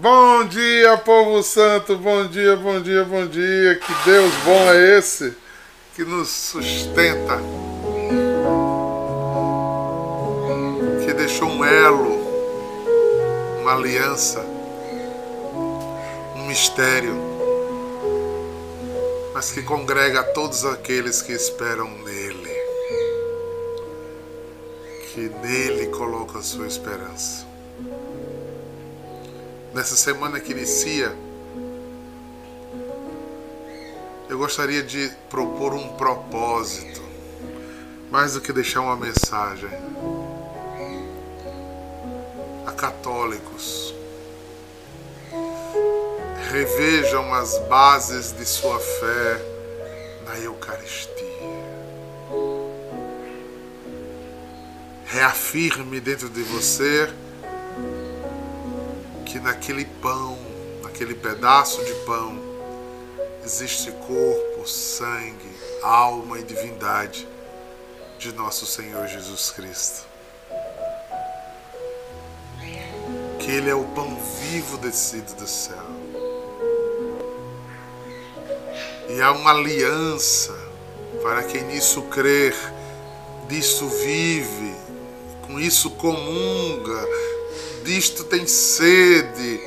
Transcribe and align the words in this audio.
Bom 0.00 0.44
dia, 0.44 0.98
povo 0.98 1.42
santo, 1.42 1.96
bom 1.96 2.26
dia, 2.26 2.54
bom 2.54 2.78
dia, 2.82 3.02
bom 3.02 3.26
dia. 3.26 3.76
Que 3.76 3.94
Deus 4.04 4.34
bom 4.44 4.70
é 4.70 4.98
esse 4.98 5.34
que 5.94 6.04
nos 6.04 6.28
sustenta, 6.28 7.38
que 11.02 11.14
deixou 11.14 11.48
um 11.48 11.64
elo, 11.64 12.14
uma 13.62 13.72
aliança, 13.72 14.44
um 16.34 16.46
mistério, 16.46 17.16
mas 19.32 19.50
que 19.50 19.62
congrega 19.62 20.22
todos 20.22 20.66
aqueles 20.66 21.22
que 21.22 21.32
esperam 21.32 21.88
nele, 22.04 22.54
que 25.14 25.20
nele 25.42 25.86
coloca 25.86 26.40
a 26.40 26.42
sua 26.42 26.66
esperança 26.66 27.55
nessa 29.76 29.94
semana 29.94 30.40
que 30.40 30.52
inicia, 30.52 31.14
eu 34.26 34.38
gostaria 34.38 34.82
de 34.82 35.12
propor 35.28 35.74
um 35.74 35.88
propósito, 35.98 37.02
mais 38.10 38.32
do 38.32 38.40
que 38.40 38.54
deixar 38.54 38.80
uma 38.80 38.96
mensagem. 38.96 39.68
A 42.66 42.72
católicos, 42.72 43.94
revejam 46.50 47.34
as 47.34 47.58
bases 47.68 48.32
de 48.32 48.46
sua 48.46 48.80
fé 48.80 49.42
na 50.24 50.38
Eucaristia. 50.38 51.12
Reafirme 55.04 56.00
dentro 56.00 56.30
de 56.30 56.42
você 56.44 57.12
que 59.36 59.40
naquele 59.40 59.84
pão, 59.84 60.38
naquele 60.82 61.14
pedaço 61.14 61.84
de 61.84 61.92
pão, 62.06 62.40
existe 63.44 63.90
corpo, 63.92 64.66
sangue, 64.66 65.54
alma 65.82 66.38
e 66.38 66.42
divindade 66.42 67.28
de 68.18 68.32
nosso 68.32 68.64
Senhor 68.64 69.06
Jesus 69.06 69.50
Cristo. 69.50 70.06
Que 73.38 73.50
Ele 73.50 73.68
é 73.68 73.74
o 73.74 73.84
pão 73.84 74.16
vivo 74.40 74.78
descido 74.78 75.34
do 75.34 75.46
céu. 75.46 75.84
E 79.10 79.20
há 79.20 79.32
uma 79.32 79.50
aliança 79.50 80.58
para 81.22 81.42
quem 81.42 81.62
nisso 81.64 82.02
crer, 82.04 82.54
disso 83.48 83.86
vive, 83.86 84.74
com 85.42 85.60
isso 85.60 85.90
comunga, 85.90 87.06
disto 87.86 88.24
tem 88.24 88.46
sede, 88.48 89.60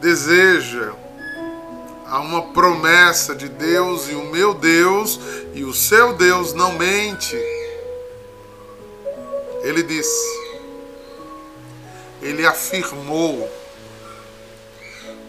deseja. 0.00 0.92
Há 2.06 2.20
uma 2.20 2.52
promessa 2.52 3.34
de 3.34 3.48
Deus 3.48 4.08
e 4.08 4.14
o 4.14 4.30
meu 4.30 4.52
Deus 4.52 5.18
e 5.54 5.64
o 5.64 5.72
seu 5.72 6.12
Deus 6.12 6.52
não 6.52 6.74
mente. 6.78 7.36
Ele 9.62 9.82
disse, 9.82 10.38
ele 12.22 12.46
afirmou, 12.46 13.50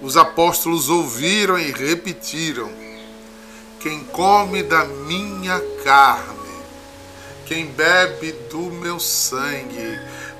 os 0.01 0.15
apóstolos 0.15 0.89
ouviram 0.89 1.57
e 1.57 1.71
repetiram: 1.71 2.69
quem 3.79 4.03
come 4.05 4.61
da 4.61 4.85
minha 4.85 5.59
carne, 5.83 6.63
quem 7.45 7.65
bebe 7.65 8.33
do 8.49 8.59
meu 8.59 8.99
sangue, 8.99 9.99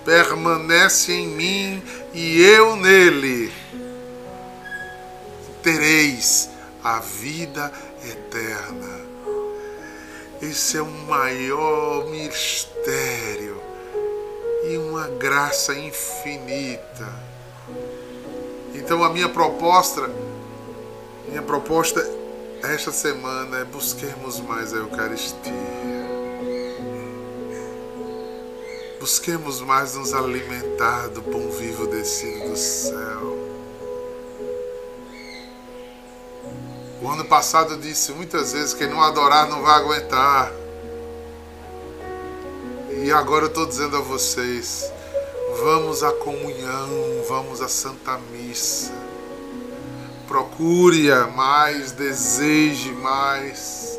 permanece 0.09 1.13
em 1.13 1.27
mim 1.27 1.83
e 2.15 2.41
eu 2.41 2.75
nele, 2.75 3.53
tereis 5.61 6.49
a 6.83 6.97
vida 6.99 7.71
eterna. 8.03 9.01
Esse 10.41 10.77
é 10.77 10.81
o 10.81 10.89
maior 11.07 12.09
mistério 12.09 13.61
e 14.67 14.78
uma 14.79 15.09
graça 15.09 15.75
infinita. 15.75 17.07
Então 18.73 19.03
a 19.03 19.13
minha 19.13 19.29
proposta, 19.29 20.09
minha 21.28 21.44
proposta 21.44 22.03
esta 22.63 22.91
semana 22.91 23.59
é 23.59 23.63
busquemos 23.63 24.39
mais 24.39 24.73
a 24.73 24.78
Eucaristia. 24.78 25.98
Busquemos 28.99 29.61
mais 29.61 29.95
nos 29.95 30.13
alimentar 30.13 31.07
do 31.07 31.21
pão 31.21 31.49
vivo 31.51 31.87
descido 31.87 32.49
do 32.49 32.57
céu. 32.57 33.37
O 37.01 37.07
ano 37.07 37.23
passado 37.23 37.77
disse 37.77 38.11
muitas 38.11 38.51
vezes: 38.51 38.73
quem 38.73 38.89
não 38.89 39.01
adorar 39.01 39.47
não 39.47 39.61
vai 39.61 39.75
aguentar. 39.79 40.51
E 43.01 43.09
agora 43.09 43.45
eu 43.45 43.47
estou 43.47 43.65
dizendo 43.65 43.95
a 43.95 44.01
vocês: 44.01 44.91
vamos 45.63 46.03
à 46.03 46.11
comunhão, 46.11 46.89
vamos 47.29 47.61
à 47.61 47.69
Santa 47.69 48.19
Missa. 48.31 48.91
Procure-a 50.27 51.27
mais, 51.27 51.93
deseje 51.93 52.91
mais. 52.91 53.97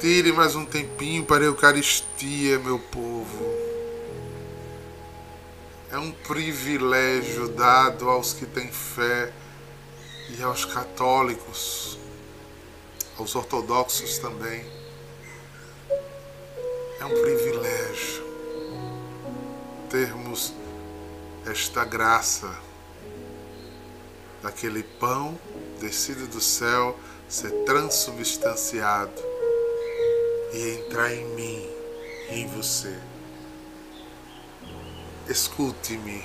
Tire 0.00 0.32
mais 0.32 0.56
um 0.56 0.64
tempinho 0.64 1.24
para 1.24 1.44
a 1.44 1.46
Eucaristia, 1.46 2.58
meu 2.58 2.78
povo. 2.78 3.49
É 5.92 5.98
um 5.98 6.12
privilégio 6.12 7.48
dado 7.48 8.08
aos 8.08 8.32
que 8.32 8.46
têm 8.46 8.70
fé 8.70 9.32
e 10.28 10.40
aos 10.40 10.64
católicos, 10.64 11.98
aos 13.18 13.34
ortodoxos 13.34 14.18
também. 14.18 14.64
É 17.00 17.04
um 17.04 17.22
privilégio 17.22 18.24
termos 19.90 20.54
esta 21.44 21.84
graça 21.84 22.56
daquele 24.40 24.84
pão 24.84 25.36
descido 25.80 26.28
do 26.28 26.40
céu 26.40 26.96
ser 27.28 27.50
transubstanciado 27.64 29.20
e 30.52 30.78
entrar 30.78 31.12
em 31.12 31.24
mim 31.34 31.68
em 32.28 32.46
você. 32.46 33.09
Escute-me. 35.30 36.24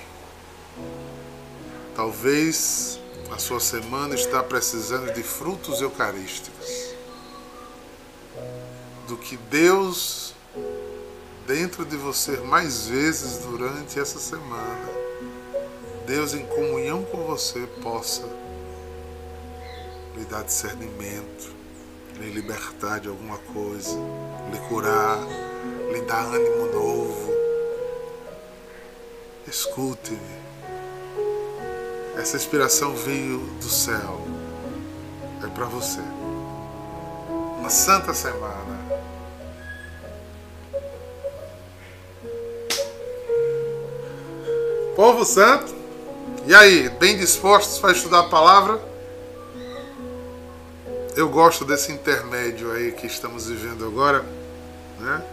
Talvez 1.95 2.99
a 3.31 3.37
sua 3.37 3.59
semana 3.59 4.15
está 4.15 4.41
precisando 4.41 5.13
de 5.13 5.21
frutos 5.21 5.79
eucarísticos. 5.79 6.95
Do 9.07 9.15
que 9.15 9.37
Deus 9.37 10.33
dentro 11.45 11.85
de 11.85 11.95
você 11.95 12.37
mais 12.37 12.87
vezes 12.87 13.45
durante 13.45 13.99
essa 13.99 14.17
semana. 14.17 14.89
Deus 16.07 16.33
em 16.33 16.43
comunhão 16.43 17.03
com 17.03 17.27
você 17.27 17.67
possa 17.83 18.27
lhe 20.17 20.25
dar 20.25 20.43
discernimento, 20.43 21.53
lhe 22.17 22.31
libertar 22.31 23.01
de 23.01 23.07
alguma 23.07 23.37
coisa, 23.37 23.95
lhe 24.51 24.57
curar, 24.67 25.19
lhe 25.93 26.01
dar 26.01 26.25
ânimo 26.25 26.73
novo 26.73 27.34
Escute-me. 29.47 30.19
Essa 32.17 32.35
inspiração 32.35 32.95
veio 32.95 33.39
do 33.61 33.69
céu. 33.69 34.25
É 35.43 35.47
para 35.47 35.65
você. 35.65 36.01
Uma 37.59 37.69
santa 37.69 38.13
semana. 38.13 38.75
Povo 44.95 45.25
santo, 45.25 45.75
e 46.47 46.55
aí, 46.55 46.89
bem 46.89 47.17
dispostos 47.17 47.77
para 47.79 47.91
estudar 47.91 48.21
a 48.21 48.29
palavra? 48.29 48.81
Eu 51.15 51.29
gosto 51.29 51.65
desse 51.65 51.91
intermédio 51.91 52.71
aí 52.71 52.91
que 52.93 53.05
estamos 53.05 53.47
vivendo 53.47 53.85
agora, 53.85 54.23
né? 54.99 55.23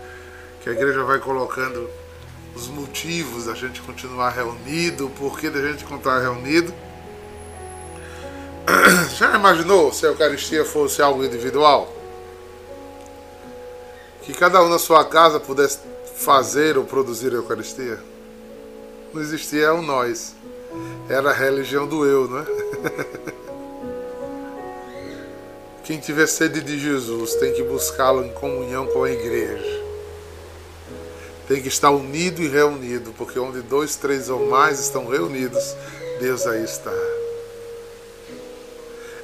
Que 0.62 0.68
a 0.68 0.72
igreja 0.72 1.02
vai 1.04 1.18
colocando 1.18 1.88
os 2.54 2.68
motivos 2.68 3.46
da 3.46 3.54
gente 3.54 3.80
continuar 3.80 4.30
reunido, 4.30 5.06
o 5.06 5.10
porquê 5.10 5.48
da 5.48 5.60
gente 5.60 5.84
continuar 5.84 6.20
reunido. 6.20 6.72
Já 9.16 9.34
imaginou 9.34 9.92
se 9.92 10.06
a 10.06 10.10
Eucaristia 10.10 10.64
fosse 10.64 11.02
algo 11.02 11.24
individual? 11.24 11.92
Que 14.22 14.32
cada 14.32 14.62
um 14.62 14.68
na 14.68 14.78
sua 14.78 15.04
casa 15.04 15.40
pudesse 15.40 15.78
fazer 16.16 16.78
ou 16.78 16.84
produzir 16.84 17.32
a 17.32 17.36
Eucaristia? 17.36 17.98
Não 19.12 19.20
existia 19.20 19.74
um 19.74 19.82
nós. 19.82 20.34
Era 21.08 21.30
a 21.30 21.34
religião 21.34 21.86
do 21.86 22.06
eu, 22.06 22.28
não 22.28 22.38
é? 22.38 22.44
Quem 25.84 25.98
tiver 25.98 26.28
sede 26.28 26.60
de 26.60 26.78
Jesus 26.78 27.34
tem 27.34 27.52
que 27.54 27.64
buscá-lo 27.64 28.24
em 28.24 28.32
comunhão 28.32 28.86
com 28.86 29.02
a 29.02 29.10
igreja 29.10 29.81
tem 31.48 31.60
que 31.60 31.68
estar 31.68 31.90
unido 31.90 32.42
e 32.42 32.48
reunido, 32.48 33.12
porque 33.16 33.38
onde 33.38 33.60
dois, 33.62 33.96
três 33.96 34.28
ou 34.30 34.48
mais 34.48 34.80
estão 34.80 35.08
reunidos, 35.08 35.74
Deus 36.20 36.46
aí 36.46 36.64
está. 36.64 36.92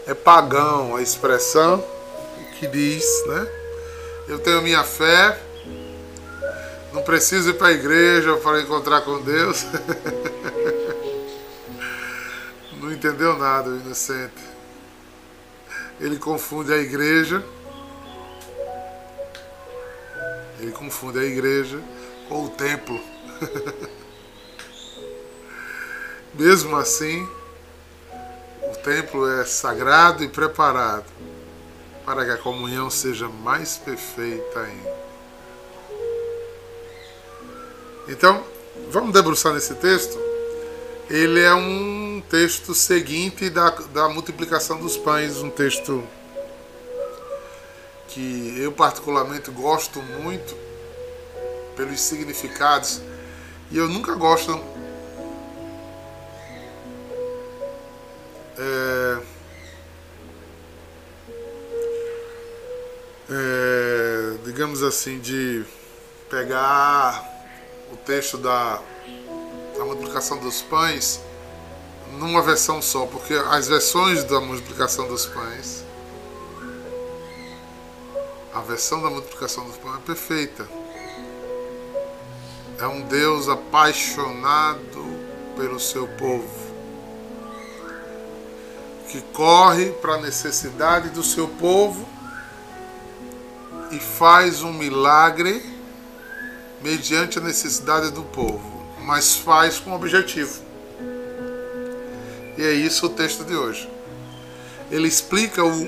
é 0.07 0.15
pagão 0.15 0.97
a 0.97 1.03
expressão 1.03 1.85
que 2.59 2.67
diz, 2.67 3.05
né? 3.27 3.47
Eu 4.27 4.39
tenho 4.39 4.63
minha 4.63 4.83
fé, 4.83 5.39
não 6.93 7.03
preciso 7.03 7.51
ir 7.51 7.55
para 7.55 7.69
a 7.69 7.73
igreja 7.73 8.35
para 8.37 8.61
encontrar 8.61 9.03
com 9.03 9.21
Deus. 9.21 9.67
não 12.81 12.93
entendeu 12.93 13.39
nada 13.39 13.71
o 13.71 13.77
inocente. 13.77 14.49
Ele 16.01 16.19
confunde 16.19 16.73
a 16.73 16.79
igreja. 16.79 17.45
Ele 20.61 20.73
confunde 20.73 21.21
a 21.21 21.25
igreja 21.25 21.79
com 22.29 22.45
o 22.45 22.49
templo. 22.49 23.01
Mesmo 26.35 26.77
assim, 26.77 27.27
o 28.63 28.77
templo 28.85 29.27
é 29.41 29.45
sagrado 29.45 30.23
e 30.23 30.29
preparado 30.29 31.07
para 32.05 32.25
que 32.25 32.31
a 32.31 32.37
comunhão 32.39 32.91
seja 32.91 33.29
mais 33.29 33.77
perfeita 33.77 34.61
ainda. 34.61 34.99
Então, 38.09 38.45
vamos 38.91 39.13
debruçar 39.13 39.53
nesse 39.53 39.75
texto? 39.75 40.19
Ele 41.11 41.41
é 41.41 41.55
um 41.55 42.23
texto 42.29 42.75
seguinte 42.75 43.51
da, 43.51 43.71
da 43.71 44.09
multiplicação 44.09 44.79
dos 44.79 44.97
pães, 44.97 45.39
um 45.39 45.51
texto 45.51 46.03
que 48.09 48.55
eu 48.59 48.73
particularmente 48.73 49.51
gosto 49.51 50.01
muito 50.01 50.68
pelos 51.79 52.01
significados 52.01 53.01
e 53.71 53.79
eu 53.79 53.89
nunca 53.89 54.13
gosto 54.17 54.61
é, 58.59 59.19
é, 63.31 64.33
digamos 64.45 64.83
assim 64.83 65.21
de 65.21 65.65
pegar 66.29 67.25
o 67.93 67.97
texto 67.97 68.37
da, 68.37 68.83
da 69.77 69.85
multiplicação 69.85 70.39
dos 70.39 70.61
pães 70.61 71.21
numa 72.19 72.43
versão 72.43 72.83
só, 72.83 73.07
porque 73.07 73.35
as 73.35 73.69
versões 73.69 74.25
da 74.25 74.41
multiplicação 74.41 75.07
dos 75.07 75.27
pães 75.27 75.85
a 78.53 78.61
versão 78.63 79.01
da 79.01 79.11
multiplicação 79.11 79.65
dos 79.65 79.77
pães 79.77 79.95
é 79.95 80.01
perfeita 80.01 80.78
é 82.81 82.87
um 82.87 83.03
Deus 83.03 83.49
apaixonado 83.49 85.05
pelo 85.57 85.81
seu 85.81 86.07
povo, 86.07 86.69
que 89.09 89.21
corre 89.33 89.91
para 89.91 90.15
a 90.15 90.21
necessidade 90.21 91.09
do 91.09 91.23
seu 91.23 91.49
povo 91.49 92.09
e 93.91 93.99
faz 93.99 94.63
um 94.63 94.73
milagre 94.73 95.65
mediante 96.81 97.39
a 97.39 97.43
necessidade 97.43 98.13
do 98.13 98.23
povo, 98.23 98.87
mas 99.01 99.35
faz 99.35 99.81
com 99.81 99.93
objetivo. 99.93 100.63
E 102.57 102.63
é 102.63 102.73
isso 102.73 103.07
o 103.07 103.11
texto 103.11 103.45
de 103.45 103.57
hoje. 103.57 103.89
Ele 104.91 105.09
explica 105.09 105.65
o, 105.65 105.85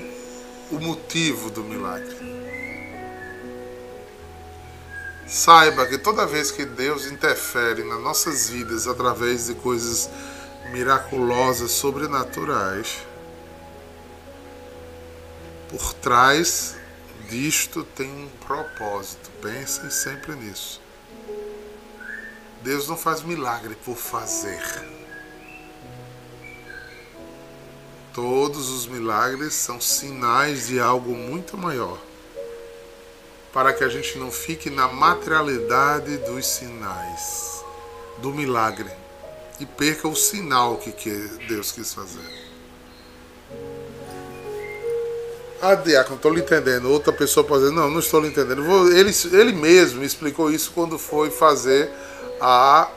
o 0.72 0.81
motivo 0.81 1.50
do 1.50 1.62
milagre. 1.62 2.30
Saiba 5.31 5.87
que 5.87 5.97
toda 5.97 6.27
vez 6.27 6.50
que 6.50 6.65
Deus 6.65 7.06
interfere 7.06 7.85
nas 7.85 8.00
nossas 8.00 8.50
vidas 8.50 8.88
através 8.88 9.47
de 9.47 9.55
coisas 9.55 10.11
miraculosas, 10.73 11.71
sobrenaturais, 11.71 13.06
por 15.69 15.94
trás 15.94 16.75
disto 17.29 17.85
tem 17.85 18.11
um 18.11 18.29
propósito. 18.44 19.31
Pensem 19.41 19.88
sempre 19.88 20.35
nisso. 20.35 20.82
Deus 22.61 22.88
não 22.88 22.97
faz 22.97 23.23
milagre 23.23 23.77
por 23.85 23.97
fazer. 23.97 24.61
Todos 28.12 28.69
os 28.69 28.88
milagres 28.88 29.55
são 29.55 29.81
sinais 29.81 30.67
de 30.67 30.81
algo 30.81 31.15
muito 31.15 31.56
maior 31.56 32.09
para 33.52 33.73
que 33.73 33.82
a 33.82 33.88
gente 33.88 34.19
não 34.19 34.31
fique 34.31 34.70
na 34.70 34.88
materialidade 34.88 36.17
dos 36.19 36.47
sinais, 36.47 37.64
do 38.19 38.32
milagre, 38.32 38.91
e 39.58 39.67
perca 39.67 40.08
o 40.08 40.17
sinal 40.17 40.76
que 40.76 41.12
Deus 41.49 41.73
quis 41.73 41.93
fazer. 41.93 42.50
Ah, 45.62 45.75
Diácono, 45.75 46.17
estou 46.17 46.32
lhe 46.32 46.41
entendendo. 46.41 46.91
Outra 46.91 47.12
pessoa 47.12 47.44
pode 47.44 47.64
dizer, 47.64 47.75
não, 47.75 47.91
não 47.91 48.00
estou 48.00 48.20
lhe 48.20 48.29
entendendo. 48.29 48.62
Ele, 48.93 49.12
ele 49.32 49.53
mesmo 49.53 50.03
explicou 50.03 50.50
isso 50.50 50.73
quando 50.75 50.99
foi 50.99 51.31
fazer 51.31 51.91
a, 52.41 52.88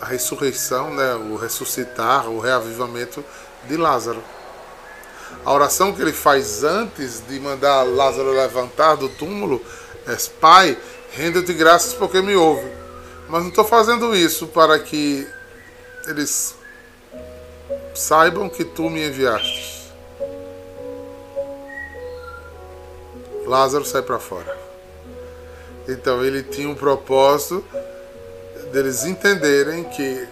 a 0.00 0.04
ressurreição, 0.04 0.92
né, 0.92 1.14
o 1.14 1.36
ressuscitar, 1.36 2.28
o 2.28 2.40
reavivamento 2.40 3.24
de 3.68 3.76
Lázaro. 3.76 4.20
A 5.44 5.52
oração 5.52 5.92
que 5.92 6.02
ele 6.02 6.12
faz 6.12 6.64
antes 6.64 7.22
de 7.28 7.38
mandar 7.38 7.82
Lázaro 7.84 8.32
levantar 8.32 8.96
do 8.96 9.08
túmulo 9.08 9.62
é: 10.06 10.16
Pai, 10.40 10.76
renda-te 11.12 11.52
graças 11.52 11.94
porque 11.94 12.20
me 12.20 12.34
ouve. 12.34 12.68
Mas 13.28 13.42
não 13.42 13.48
estou 13.48 13.64
fazendo 13.64 14.14
isso 14.14 14.46
para 14.48 14.78
que 14.78 15.26
eles 16.06 16.54
saibam 17.94 18.48
que 18.48 18.64
tu 18.64 18.88
me 18.88 19.06
enviaste. 19.06 19.76
Lázaro 23.46 23.84
sai 23.84 24.02
para 24.02 24.18
fora. 24.18 24.56
Então 25.88 26.24
ele 26.24 26.42
tinha 26.42 26.68
um 26.68 26.74
propósito 26.74 27.64
deles 28.72 29.04
entenderem 29.04 29.84
que 29.84 30.28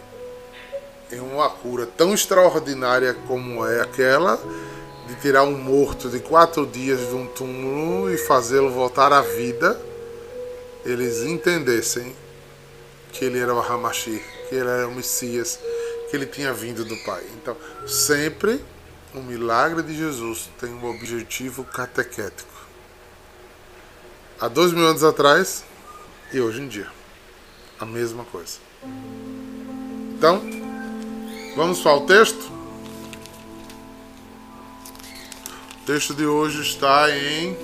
em 1.12 1.20
uma 1.20 1.48
cura 1.48 1.86
tão 1.96 2.12
extraordinária 2.12 3.14
como 3.26 3.66
é 3.66 3.80
aquela, 3.80 4.38
de 5.06 5.14
tirar 5.16 5.44
um 5.44 5.56
morto 5.56 6.08
de 6.08 6.20
quatro 6.20 6.66
dias 6.66 7.00
de 7.00 7.14
um 7.14 7.26
túmulo 7.26 8.10
e 8.10 8.16
fazê-lo 8.16 8.70
voltar 8.70 9.12
à 9.12 9.20
vida, 9.20 9.80
eles 10.84 11.22
entendessem 11.22 12.14
que 13.12 13.24
ele 13.24 13.38
era 13.38 13.54
o 13.54 13.60
Hamashi, 13.60 14.22
que 14.48 14.54
ele 14.54 14.68
era 14.68 14.88
o 14.88 14.94
Messias, 14.94 15.58
que 16.10 16.16
ele 16.16 16.26
tinha 16.26 16.52
vindo 16.52 16.84
do 16.84 16.96
Pai. 17.04 17.22
Então, 17.34 17.56
sempre 17.86 18.62
o 19.14 19.20
milagre 19.20 19.82
de 19.82 19.96
Jesus 19.96 20.50
tem 20.58 20.70
um 20.70 20.90
objetivo 20.90 21.64
catequético. 21.64 22.54
Há 24.40 24.49
dois 24.49 24.73
mil 24.73 24.87
anos 24.87 25.04
atrás 25.04 25.64
e 26.32 26.40
hoje 26.40 26.61
em 26.61 26.68
dia. 26.68 26.88
A 27.78 27.87
mesma 27.87 28.25
coisa. 28.25 28.58
Então, 30.16 30.42
vamos 31.56 31.80
para 31.80 31.96
o 31.96 32.06
texto? 32.06 32.53
O 35.85 35.87
texto 35.87 36.14
de 36.14 36.25
hoje 36.25 36.62
está 36.62 37.11
em 37.14 37.55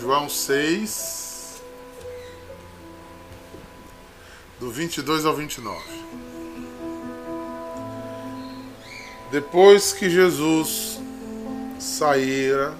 João 0.00 0.28
6, 0.28 1.60
do 4.60 4.70
22 4.70 5.26
ao 5.26 5.34
29. 5.34 5.76
Depois 9.32 9.92
que 9.92 10.08
Jesus 10.08 11.00
saíra, 11.80 12.76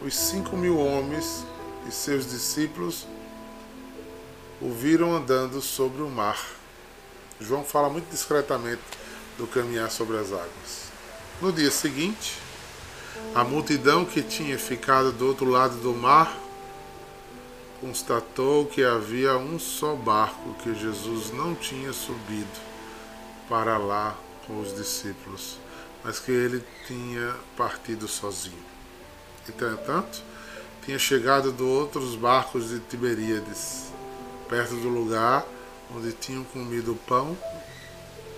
os 0.00 0.16
cinco 0.16 0.56
mil 0.56 0.78
homens 0.78 1.44
e 1.86 1.92
seus 1.92 2.30
discípulos 2.30 3.06
o 4.58 4.72
viram 4.72 5.14
andando 5.14 5.60
sobre 5.60 6.00
o 6.00 6.08
mar. 6.08 6.42
João 7.38 7.62
fala 7.62 7.90
muito 7.90 8.10
discretamente 8.10 8.80
do 9.36 9.46
caminhar 9.46 9.90
sobre 9.90 10.16
as 10.16 10.32
águas. 10.32 10.88
No 11.42 11.52
dia 11.52 11.70
seguinte, 11.70 12.47
a 13.34 13.44
multidão 13.44 14.04
que 14.04 14.22
tinha 14.22 14.58
ficado 14.58 15.12
do 15.12 15.26
outro 15.26 15.48
lado 15.48 15.76
do 15.76 15.94
mar 15.94 16.36
constatou 17.80 18.66
que 18.66 18.82
havia 18.82 19.36
um 19.36 19.58
só 19.58 19.94
barco 19.94 20.54
que 20.62 20.74
Jesus 20.74 21.32
não 21.32 21.54
tinha 21.54 21.92
subido 21.92 22.48
para 23.48 23.78
lá 23.78 24.16
com 24.46 24.60
os 24.60 24.74
discípulos, 24.74 25.58
mas 26.02 26.18
que 26.18 26.32
ele 26.32 26.64
tinha 26.86 27.34
partido 27.56 28.08
sozinho. 28.08 28.64
Entretanto, 29.48 30.22
tinha 30.84 30.98
chegado 30.98 31.52
do 31.52 31.68
outros 31.68 32.16
barcos 32.16 32.70
de 32.70 32.80
Tiberíades, 32.80 33.92
perto 34.48 34.74
do 34.74 34.88
lugar 34.88 35.46
onde 35.94 36.12
tinham 36.12 36.44
comido 36.44 36.98
pão 37.06 37.36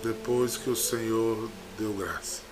depois 0.03 0.57
que 0.57 0.69
o 0.69 0.75
Senhor 0.75 1.49
deu 1.77 1.93
graça. 1.93 2.50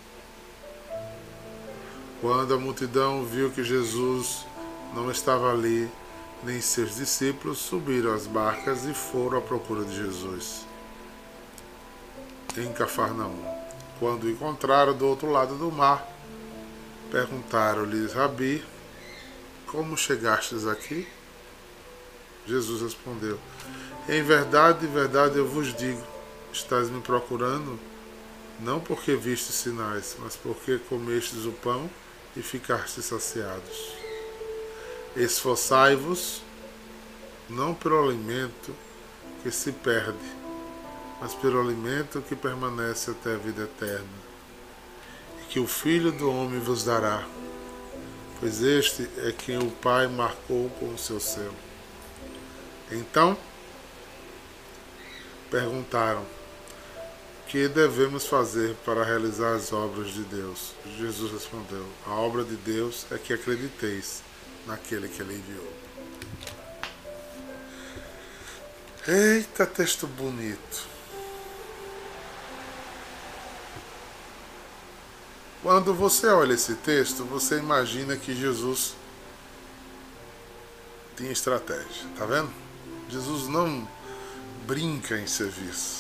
Quando 2.22 2.54
a 2.54 2.58
multidão 2.58 3.24
viu 3.24 3.50
que 3.50 3.64
Jesus 3.64 4.46
não 4.94 5.10
estava 5.10 5.52
ali, 5.52 5.90
nem 6.44 6.60
seus 6.60 6.96
discípulos 6.96 7.58
subiram 7.60 8.14
às 8.14 8.28
barcas 8.28 8.86
e 8.86 8.94
foram 8.94 9.38
à 9.38 9.42
procura 9.42 9.84
de 9.84 9.96
Jesus. 9.96 10.66
Em 12.58 12.72
Cafarnaum, 12.74 13.44
quando 14.00 14.24
o 14.24 14.30
encontraram 14.30 14.94
do 14.94 15.08
outro 15.08 15.32
lado 15.32 15.56
do 15.56 15.72
mar, 15.72 16.06
Perguntaram-lhe, 17.12 18.06
Rabi, 18.08 18.64
como 19.66 19.98
chegastes 19.98 20.68
aqui? 20.68 21.08
Jesus 22.46 22.84
respondeu, 22.84 23.40
Em 24.08 24.22
verdade, 24.22 24.86
em 24.86 24.92
verdade 24.92 25.38
eu 25.38 25.48
vos 25.48 25.74
digo, 25.74 26.04
estás 26.54 26.88
me 26.88 27.02
procurando, 27.02 27.80
não 28.60 28.80
porque 28.80 29.16
vistes 29.16 29.56
sinais, 29.56 30.18
mas 30.20 30.36
porque 30.36 30.78
comestes 30.88 31.46
o 31.46 31.52
pão 31.52 31.90
e 32.36 32.42
ficastes 32.42 33.06
saciados. 33.06 33.94
Esforçai-vos, 35.16 36.42
não 37.50 37.74
pelo 37.74 38.08
alimento 38.08 38.76
que 39.42 39.52
se 39.52 39.72
perde, 39.72 40.18
mas 41.20 41.34
pelo 41.34 41.60
alimento 41.60 42.22
que 42.22 42.36
permanece 42.36 43.12
até 43.12 43.34
a 43.34 43.38
vida 43.38 43.64
eterna, 43.64 44.08
e 45.42 45.48
que 45.48 45.60
o 45.60 45.68
Filho 45.68 46.12
do 46.12 46.32
Homem 46.32 46.60
vos 46.60 46.84
dará, 46.84 47.26
pois 48.40 48.62
este 48.62 49.10
é 49.18 49.32
quem 49.32 49.58
o 49.58 49.72
Pai 49.72 50.08
marcou 50.08 50.70
com 50.80 50.94
o 50.94 50.98
seu 50.98 51.20
selo. 51.20 51.56
Então, 52.92 53.38
perguntaram: 55.50 56.26
que 57.50 57.68
devemos 57.68 58.28
fazer 58.28 58.76
para 58.86 59.04
realizar 59.04 59.56
as 59.56 59.74
obras 59.74 60.14
de 60.14 60.24
Deus? 60.24 60.74
Jesus 60.98 61.32
respondeu: 61.32 61.86
A 62.06 62.12
obra 62.12 62.44
de 62.44 62.56
Deus 62.56 63.08
é 63.12 63.18
que 63.18 63.34
acrediteis 63.34 64.22
naquele 64.68 65.10
que 65.10 65.22
ele 65.22 65.34
enviou. 65.34 65.74
Eita, 69.08 69.66
texto 69.66 70.06
bonito. 70.06 70.88
Quando 75.64 75.94
você 75.94 76.28
olha 76.28 76.54
esse 76.54 76.76
texto, 76.76 77.26
você 77.26 77.58
imagina 77.58 78.16
que 78.16 78.34
Jesus 78.36 78.96
tinha 81.18 81.32
estratégia, 81.32 82.08
tá 82.16 82.26
vendo? 82.26 82.52
Jesus 83.10 83.48
não 83.48 83.86
brinca 84.66 85.18
em 85.18 85.28
serviço. 85.28 85.99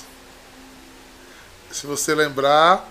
Se 1.71 1.85
você 1.85 2.15
lembrar, 2.15 2.89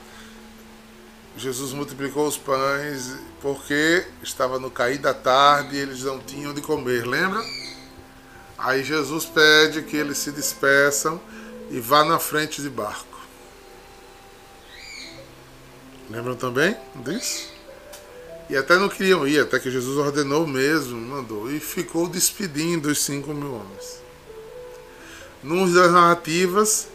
Jesus 1.36 1.72
multiplicou 1.72 2.26
os 2.26 2.36
pães 2.36 3.16
porque 3.40 4.06
estava 4.22 4.58
no 4.58 4.70
cair 4.70 4.98
da 4.98 5.12
tarde 5.12 5.76
e 5.76 5.80
eles 5.80 6.02
não 6.02 6.18
tinham 6.20 6.54
de 6.54 6.60
comer, 6.60 7.06
lembra? 7.06 7.44
Aí 8.56 8.82
Jesus 8.84 9.24
pede 9.24 9.82
que 9.82 9.96
eles 9.96 10.18
se 10.18 10.30
despeçam 10.30 11.20
e 11.70 11.80
vá 11.80 12.04
na 12.04 12.18
frente 12.18 12.62
de 12.62 12.70
barco. 12.70 13.18
Lembram 16.10 16.36
também 16.36 16.76
disso? 16.96 17.52
E 18.48 18.56
até 18.56 18.76
não 18.76 18.88
queriam 18.88 19.26
ir, 19.26 19.40
até 19.40 19.58
que 19.58 19.70
Jesus 19.70 19.98
ordenou 19.98 20.46
mesmo, 20.46 20.98
mandou, 20.98 21.50
e 21.50 21.60
ficou 21.60 22.08
despedindo 22.08 22.88
os 22.88 23.04
cinco 23.04 23.34
mil 23.34 23.54
homens. 23.54 24.00
Numa 25.42 25.66
das 25.68 25.92
narrativas, 25.92 26.88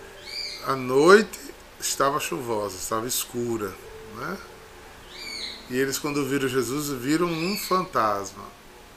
a 0.65 0.75
noite 0.75 1.42
estava 1.83 2.19
chuvosa, 2.19 2.75
estava 2.75 3.07
escura, 3.07 3.73
né? 4.15 4.37
E 5.69 5.77
eles, 5.77 5.97
quando 5.97 6.25
viram 6.25 6.47
Jesus, 6.47 6.89
viram 6.89 7.27
um 7.27 7.57
fantasma. 7.57 8.43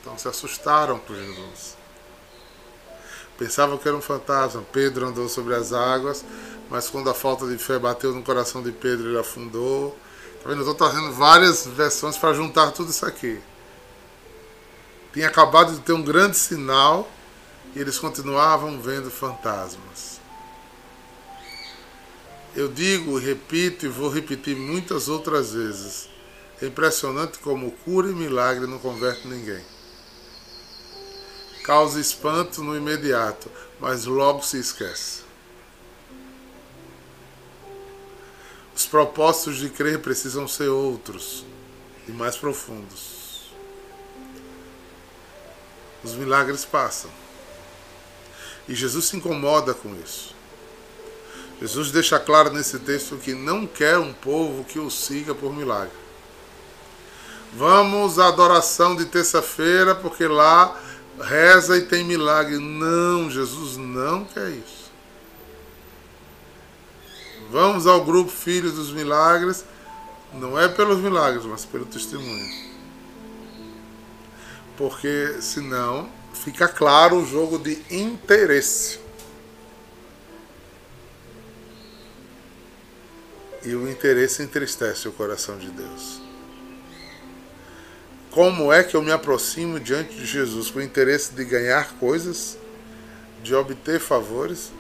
Então 0.01 0.17
se 0.17 0.29
assustaram 0.29 0.99
com 0.99 1.15
Jesus. 1.15 1.77
Pensavam 3.39 3.77
que 3.77 3.87
era 3.87 3.97
um 3.97 4.01
fantasma. 4.01 4.65
Pedro 4.73 5.07
andou 5.07 5.29
sobre 5.29 5.55
as 5.55 5.73
águas, 5.73 6.25
mas 6.71 6.89
quando 6.89 7.11
a 7.11 7.15
falta 7.15 7.47
de 7.47 7.59
fé 7.59 7.79
bateu 7.79 8.15
no 8.15 8.23
coração 8.23 8.63
de 8.63 8.73
Pedro, 8.73 9.09
ele 9.09 9.19
afundou. 9.19 9.97
Tá 10.43 10.49
vendo? 10.49 10.63
Eu 10.63 10.71
estou 10.71 10.75
trazendo 10.75 11.13
várias 11.13 11.67
versões 11.67 12.17
para 12.17 12.35
juntar 12.35 12.71
tudo 12.71 12.91
isso 12.91 13.05
aqui. 13.05 13.41
Tinha 15.13 15.29
acabado 15.29 15.73
de 15.73 15.81
ter 15.81 15.93
um 15.93 16.03
grande 16.03 16.37
sinal 16.37 17.09
e 17.75 17.81
eles 17.81 17.99
continuavam 17.99 18.81
vendo 18.81 19.11
fantasmas. 19.11 20.16
Eu 22.57 22.69
digo, 22.69 23.19
repito 23.19 23.85
e 23.85 23.89
vou 23.91 24.09
repetir 24.09 24.57
muitas 24.57 25.11
outras 25.11 25.53
vezes. 25.53 26.09
É 26.63 26.65
impressionante 26.65 27.39
como 27.39 27.71
cura 27.71 28.09
e 28.09 28.15
milagre 28.15 28.67
não 28.67 28.79
converte 28.79 29.29
ninguém. 29.29 29.63
Causa 31.63 32.01
espanto 32.01 32.65
no 32.65 32.75
imediato, 32.75 33.51
mas 33.79 34.07
logo 34.07 34.43
se 34.43 34.59
esquece. 34.59 35.21
Os 38.75 38.87
propósitos 38.87 39.59
de 39.59 39.69
crer 39.69 39.99
precisam 39.99 40.49
ser 40.49 40.69
outros 40.69 41.45
e 42.09 42.11
mais 42.11 42.39
profundos. 42.39 43.51
Os 46.03 46.15
milagres 46.15 46.65
passam. 46.65 47.11
E 48.67 48.75
Jesus 48.75 49.05
se 49.07 49.17
incomoda 49.19 49.75
com 49.75 49.95
isso. 50.01 50.36
Jesus 51.61 51.91
deixa 51.91 52.19
claro 52.19 52.53
nesse 52.53 52.79
texto 52.79 53.17
que 53.17 53.35
não 53.35 53.67
quer 53.67 53.99
um 53.99 54.13
povo 54.13 54.65
que 54.65 54.79
o 54.79 54.91
siga 54.91 55.35
por 55.35 55.55
milagre. 55.55 55.95
Vamos 57.55 58.19
à 58.19 58.29
adoração 58.29 58.95
de 58.95 59.07
terça-feira, 59.07 59.95
porque 59.95 60.27
lá 60.27 60.79
reza 61.19 61.79
e 61.79 61.83
tem 61.83 62.05
milagre. 62.05 62.59
Não, 62.59 63.31
Jesus 63.31 63.77
não 63.79 64.25
quer 64.25 64.51
isso. 64.51 64.87
Vamos 67.51 67.87
ao 67.87 68.05
grupo 68.05 68.31
Filhos 68.31 68.75
dos 68.75 68.93
Milagres, 68.93 69.65
não 70.35 70.59
é 70.59 70.69
pelos 70.69 70.99
milagres, 70.99 71.45
mas 71.45 71.65
pelo 71.65 71.87
testemunho. 71.87 72.67
Porque 74.77 75.37
senão 75.41 76.09
fica 76.35 76.69
claro 76.69 77.17
o 77.17 77.27
jogo 77.27 77.59
de 77.59 77.81
interesse. 77.91 79.06
E 83.67 83.75
o 83.75 83.91
interesse 83.91 84.45
entristece 84.45 85.09
o 85.09 85.13
coração 85.13 85.59
de 85.59 85.69
Deus. 85.69 86.23
Como 88.31 88.73
é 88.73 88.85
que 88.85 88.95
eu 88.95 89.03
me 89.03 89.11
aproximo 89.11 89.81
diante 89.81 90.15
de 90.15 90.25
Jesus 90.25 90.71
com 90.71 90.79
o 90.79 90.83
interesse 90.83 91.33
de 91.33 91.45
ganhar 91.45 91.95
coisas, 91.99 92.57
de 93.43 93.53
obter 93.57 93.99
favores? 93.99 94.71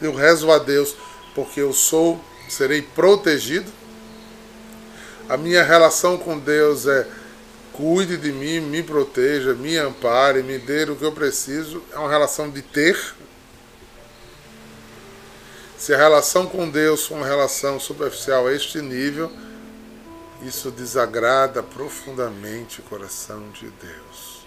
Eu 0.00 0.14
rezo 0.14 0.48
a 0.52 0.58
Deus 0.58 0.94
porque 1.34 1.60
eu 1.60 1.72
sou, 1.72 2.22
serei 2.48 2.82
protegido. 2.82 3.70
A 5.28 5.36
minha 5.36 5.64
relação 5.64 6.16
com 6.16 6.38
Deus 6.38 6.86
é 6.86 7.04
cuide 7.72 8.16
de 8.16 8.32
mim, 8.32 8.60
me 8.60 8.82
proteja, 8.82 9.54
me 9.54 9.76
ampare, 9.76 10.42
me 10.42 10.58
dê 10.58 10.84
o 10.84 10.94
que 10.94 11.04
eu 11.04 11.12
preciso. 11.12 11.82
É 11.92 11.98
uma 11.98 12.10
relação 12.10 12.48
de 12.48 12.62
ter, 12.62 12.96
se 15.78 15.94
a 15.94 15.96
relação 15.96 16.46
com 16.46 16.68
Deus 16.68 17.06
for 17.06 17.14
uma 17.14 17.26
relação 17.26 17.78
superficial 17.78 18.48
a 18.48 18.52
este 18.52 18.82
nível, 18.82 19.30
isso 20.42 20.72
desagrada 20.72 21.62
profundamente 21.62 22.80
o 22.80 22.82
coração 22.82 23.48
de 23.50 23.70
Deus. 23.70 24.46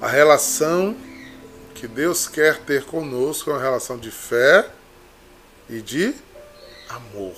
A 0.00 0.06
relação 0.06 0.96
que 1.74 1.88
Deus 1.88 2.28
quer 2.28 2.58
ter 2.58 2.84
conosco 2.84 3.50
é 3.50 3.54
uma 3.54 3.62
relação 3.62 3.98
de 3.98 4.10
fé 4.10 4.70
e 5.68 5.82
de 5.82 6.14
amor. 6.88 7.36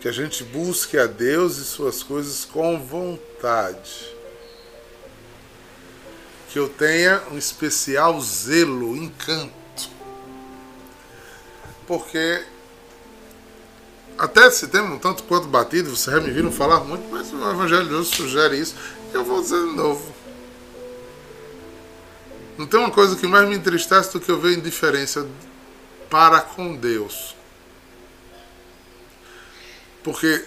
Que 0.00 0.06
a 0.06 0.12
gente 0.12 0.44
busque 0.44 0.96
a 0.96 1.06
Deus 1.06 1.58
e 1.58 1.64
suas 1.64 2.04
coisas 2.04 2.44
com 2.44 2.78
vontade 2.78 4.17
que 6.48 6.58
eu 6.58 6.68
tenha 6.68 7.22
um 7.30 7.38
especial 7.38 8.20
zelo, 8.20 8.96
encanto. 8.96 9.52
Porque 11.86 12.44
até 14.18 14.46
esse 14.46 14.66
tema, 14.66 14.94
um 14.94 14.98
tanto 14.98 15.22
quanto 15.22 15.46
batido, 15.46 15.94
vocês 15.94 16.16
já 16.16 16.20
me 16.20 16.30
viram 16.30 16.50
falar 16.50 16.80
muito, 16.80 17.06
mas 17.10 17.32
o 17.32 17.50
Evangelho 17.50 17.84
de 17.84 17.90
Deus 17.90 18.08
sugere 18.08 18.58
isso, 18.58 18.74
eu 19.12 19.24
vou 19.24 19.40
dizer 19.40 19.60
de 19.60 19.76
novo. 19.76 20.12
Não 22.58 22.66
tem 22.66 22.80
uma 22.80 22.90
coisa 22.90 23.14
que 23.14 23.26
mais 23.26 23.48
me 23.48 23.54
entristece 23.54 24.12
do 24.12 24.20
que 24.20 24.30
eu 24.30 24.40
ver 24.40 24.58
indiferença 24.58 25.24
para 26.10 26.40
com 26.40 26.74
Deus. 26.74 27.36
Porque 30.02 30.44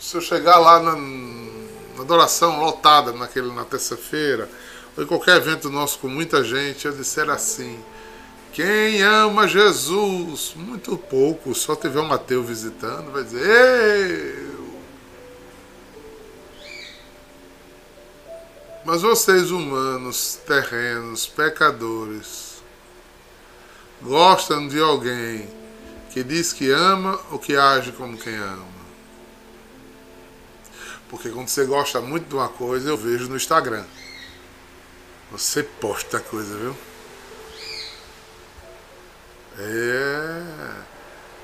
se 0.00 0.16
eu 0.16 0.20
chegar 0.20 0.58
lá 0.58 0.80
na, 0.80 0.96
na 0.96 2.02
adoração 2.02 2.58
lotada 2.58 3.12
naquele, 3.12 3.52
na 3.52 3.64
terça-feira, 3.64 4.50
em 4.98 5.06
qualquer 5.06 5.36
evento 5.36 5.70
nosso 5.70 5.98
com 5.98 6.08
muita 6.08 6.44
gente, 6.44 6.86
eu 6.86 6.92
disser 6.92 7.28
assim: 7.30 7.82
quem 8.52 9.02
ama 9.02 9.48
Jesus? 9.48 10.52
Muito 10.54 10.96
pouco, 10.98 11.54
só 11.54 11.74
tiver 11.74 12.00
um 12.00 12.12
ateu 12.12 12.42
visitando, 12.42 13.10
vai 13.10 13.24
dizer: 13.24 13.40
eu. 13.40 14.62
Mas 18.84 19.00
vocês, 19.00 19.50
humanos, 19.50 20.38
terrenos, 20.46 21.26
pecadores, 21.26 22.62
gostam 24.02 24.66
de 24.68 24.80
alguém 24.80 25.48
que 26.10 26.22
diz 26.22 26.52
que 26.52 26.70
ama 26.70 27.18
ou 27.30 27.38
que 27.38 27.56
age 27.56 27.92
como 27.92 28.18
quem 28.18 28.34
ama? 28.34 28.82
Porque 31.08 31.30
quando 31.30 31.48
você 31.48 31.64
gosta 31.64 32.00
muito 32.00 32.28
de 32.28 32.34
uma 32.34 32.48
coisa, 32.48 32.90
eu 32.90 32.96
vejo 32.96 33.28
no 33.28 33.36
Instagram. 33.36 33.84
Você 35.32 35.62
posta 35.62 36.20
coisa, 36.20 36.54
viu? 36.58 36.76
É. 39.58 40.42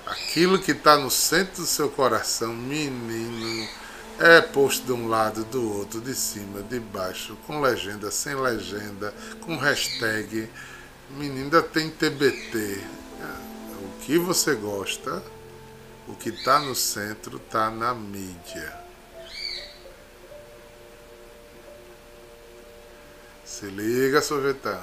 Aquilo 0.04 0.58
que 0.58 0.72
está 0.72 0.98
no 0.98 1.10
centro 1.10 1.62
do 1.62 1.66
seu 1.66 1.88
coração, 1.88 2.54
menino, 2.54 3.66
é 4.18 4.42
posto 4.42 4.84
de 4.84 4.92
um 4.92 5.08
lado, 5.08 5.42
do 5.44 5.74
outro, 5.74 6.02
de 6.02 6.14
cima, 6.14 6.60
de 6.60 6.78
baixo, 6.78 7.34
com 7.46 7.62
legenda, 7.62 8.10
sem 8.10 8.34
legenda, 8.34 9.14
com 9.40 9.56
hashtag. 9.56 10.50
Menino, 11.10 11.44
ainda 11.44 11.62
tem 11.62 11.88
TBT. 11.88 12.84
O 13.82 14.00
que 14.00 14.18
você 14.18 14.54
gosta, 14.54 15.22
o 16.06 16.14
que 16.14 16.28
está 16.28 16.58
no 16.58 16.74
centro, 16.74 17.38
está 17.38 17.70
na 17.70 17.94
mídia. 17.94 18.87
Se 23.58 23.66
liga, 23.66 24.22
sorvetão. 24.22 24.80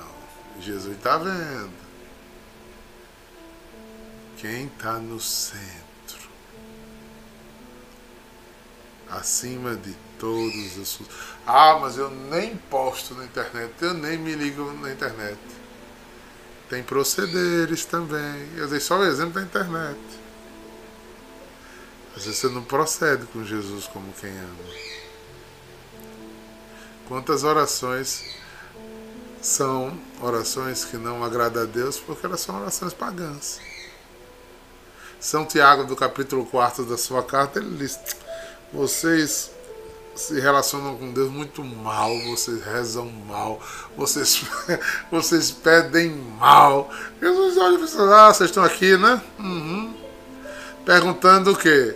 Jesus 0.60 0.98
está 0.98 1.17
vendo. 1.17 1.72
Quem 4.36 4.65
está 4.65 5.00
no 5.00 5.17
centro, 5.17 6.29
acima 9.10 9.77
de 9.77 9.96
todos 10.20 10.77
os. 10.77 11.00
Ah, 11.48 11.77
mas 11.79 11.98
eu 11.98 12.10
nem 12.10 12.58
posto 12.58 13.13
na 13.13 13.24
internet, 13.24 13.74
eu 13.79 13.94
nem 13.94 14.17
me 14.17 14.36
ligo 14.36 14.70
na 14.74 14.91
internet. 14.91 15.39
Tem 16.70 16.84
procederes 16.84 17.86
também. 17.86 18.50
Eu 18.58 18.67
dei 18.67 18.82
só 18.82 19.00
o 19.00 19.05
exemplo 19.05 19.36
da 19.36 19.41
internet. 19.44 20.01
Às 22.13 22.25
vezes 22.25 22.39
você 22.39 22.50
não 22.50 22.62
procede 22.62 23.25
com 23.27 23.41
Jesus 23.41 23.88
como 23.88 24.12
quem 24.20 24.38
ama. 24.38 24.75
Quantas 27.08 27.46
orações 27.46 28.44
são 29.46 29.96
orações 30.22 30.84
que 30.84 30.98
não 30.98 31.24
agradam 31.24 31.62
a 31.62 31.66
Deus 31.66 32.00
porque 32.00 32.25
elas 32.25 32.42
são 32.42 32.60
orações 32.60 32.94
pagãs. 32.94 33.60
São 35.20 35.46
Tiago, 35.46 35.84
do 35.84 35.96
capítulo 35.96 36.46
4 36.48 36.84
da 36.86 36.98
sua 36.98 37.22
carta, 37.22 37.60
ele 37.60 37.78
diz: 37.78 38.00
vocês 38.74 39.52
se 40.16 40.40
relacionam 40.40 40.98
com 40.98 41.14
Deus 41.14 41.30
muito 41.30 41.64
mal, 41.64 42.10
vocês 42.25 42.64
rezam 42.64 43.06
mal, 43.06 43.62
vocês, 43.96 44.44
vocês 45.12 45.52
pedem 45.52 46.10
mal. 46.40 46.90
Jesus 47.22 47.58
olha 47.58 47.84
e 47.84 47.88
fala: 47.88 48.28
ah, 48.28 48.34
vocês 48.34 48.50
estão 48.50 48.64
aqui, 48.64 48.98
né? 48.98 49.22
Uhum. 49.38 49.96
Perguntando 50.84 51.52
o 51.52 51.56
quê? 51.56 51.96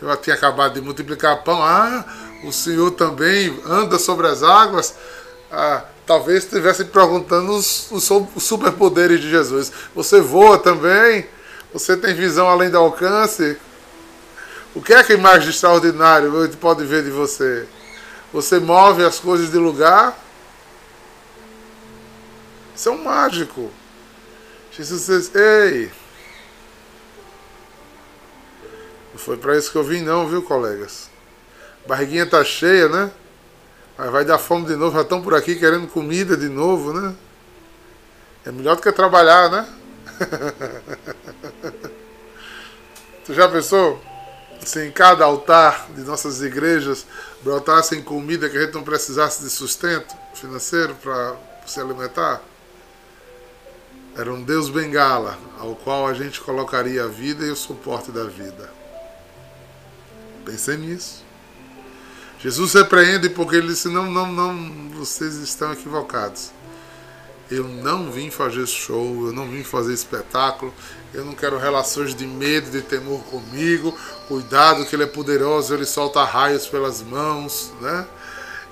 Eu 0.00 0.16
tinha 0.18 0.36
acabado 0.36 0.74
de 0.74 0.80
multiplicar 0.80 1.42
pão. 1.42 1.60
Ah, 1.62 2.04
o 2.44 2.52
Senhor 2.52 2.92
também 2.92 3.60
anda 3.66 3.98
sobre 3.98 4.28
as 4.28 4.44
águas. 4.44 4.94
Ah, 5.50 5.84
talvez 6.10 6.42
estivesse 6.42 6.86
perguntando 6.86 7.52
os, 7.52 7.88
os 7.92 8.42
superpoderes 8.42 9.20
de 9.20 9.30
Jesus. 9.30 9.70
Você 9.94 10.20
voa 10.20 10.58
também? 10.58 11.24
Você 11.72 11.96
tem 11.96 12.12
visão 12.12 12.48
além 12.48 12.68
do 12.68 12.78
alcance? 12.78 13.56
O 14.74 14.82
que 14.82 14.92
é 14.92 15.04
que 15.04 15.16
mais 15.16 15.44
de 15.44 15.50
extraordinário 15.50 16.42
ele 16.42 16.56
pode 16.56 16.84
ver 16.84 17.04
de 17.04 17.10
você? 17.10 17.64
Você 18.32 18.58
move 18.58 19.04
as 19.04 19.20
coisas 19.20 19.52
de 19.52 19.56
lugar? 19.56 20.18
Isso 22.74 22.88
é 22.88 22.92
um 22.92 23.04
mágico. 23.04 23.70
Jesus 24.72 25.06
diz: 25.06 25.32
Ei, 25.32 25.92
não 29.12 29.18
foi 29.20 29.36
para 29.36 29.56
isso 29.56 29.70
que 29.70 29.78
eu 29.78 29.84
vim, 29.84 30.00
não, 30.02 30.26
viu, 30.26 30.42
colegas? 30.42 31.08
Barriguinha 31.86 32.26
tá 32.26 32.42
cheia, 32.42 32.88
né? 32.88 33.12
Mas 34.00 34.10
vai 34.10 34.24
dar 34.24 34.38
fome 34.38 34.64
de 34.64 34.76
novo, 34.76 34.96
já 34.96 35.02
estão 35.02 35.20
por 35.20 35.34
aqui 35.34 35.56
querendo 35.56 35.86
comida 35.86 36.34
de 36.34 36.48
novo, 36.48 36.90
né? 36.90 37.14
É 38.46 38.50
melhor 38.50 38.74
do 38.74 38.80
que 38.80 38.90
trabalhar, 38.90 39.50
né? 39.50 39.68
tu 43.26 43.34
já 43.34 43.46
pensou? 43.46 44.02
Se 44.64 44.86
em 44.86 44.90
cada 44.90 45.26
altar 45.26 45.86
de 45.90 46.00
nossas 46.00 46.40
igrejas 46.40 47.04
brotassem 47.42 48.02
comida 48.02 48.48
que 48.48 48.56
a 48.56 48.62
gente 48.62 48.72
não 48.72 48.82
precisasse 48.82 49.42
de 49.42 49.50
sustento 49.50 50.16
financeiro 50.32 50.94
para 50.94 51.36
se 51.66 51.78
alimentar? 51.78 52.40
Era 54.16 54.32
um 54.32 54.42
Deus 54.42 54.70
bengala 54.70 55.38
ao 55.58 55.76
qual 55.76 56.06
a 56.06 56.14
gente 56.14 56.40
colocaria 56.40 57.04
a 57.04 57.06
vida 57.06 57.44
e 57.44 57.50
o 57.50 57.56
suporte 57.56 58.10
da 58.10 58.24
vida. 58.24 58.72
Pensei 60.46 60.78
nisso. 60.78 61.28
Jesus 62.42 62.72
repreende 62.72 63.28
porque 63.28 63.56
ele 63.56 63.68
disse: 63.68 63.88
Não, 63.88 64.10
não, 64.10 64.32
não, 64.32 64.88
vocês 64.90 65.34
estão 65.36 65.72
equivocados. 65.72 66.50
Eu 67.50 67.64
não 67.64 68.10
vim 68.10 68.30
fazer 68.30 68.66
show, 68.66 69.26
eu 69.26 69.32
não 69.32 69.48
vim 69.48 69.64
fazer 69.64 69.92
espetáculo, 69.92 70.72
eu 71.12 71.24
não 71.24 71.34
quero 71.34 71.58
relações 71.58 72.14
de 72.14 72.24
medo, 72.24 72.70
de 72.70 72.80
temor 72.80 73.20
comigo. 73.24 73.92
Cuidado 74.28 74.86
que 74.86 74.94
ele 74.94 75.02
é 75.02 75.06
poderoso, 75.06 75.74
ele 75.74 75.84
solta 75.84 76.24
raios 76.24 76.66
pelas 76.66 77.02
mãos, 77.02 77.72
né? 77.80 78.06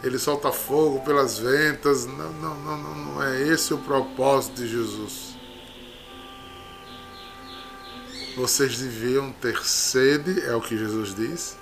Ele 0.02 0.16
solta 0.16 0.52
fogo 0.52 1.00
pelas 1.00 1.38
ventas. 1.38 2.06
Não, 2.06 2.32
não, 2.34 2.54
não, 2.54 2.94
não 2.94 3.22
é 3.22 3.42
esse 3.48 3.74
o 3.74 3.78
propósito 3.78 4.62
de 4.62 4.68
Jesus. 4.68 5.36
Vocês 8.36 8.78
deviam 8.78 9.32
ter 9.32 9.60
sede, 9.64 10.40
é 10.46 10.54
o 10.54 10.60
que 10.60 10.78
Jesus 10.78 11.12
diz, 11.12 11.56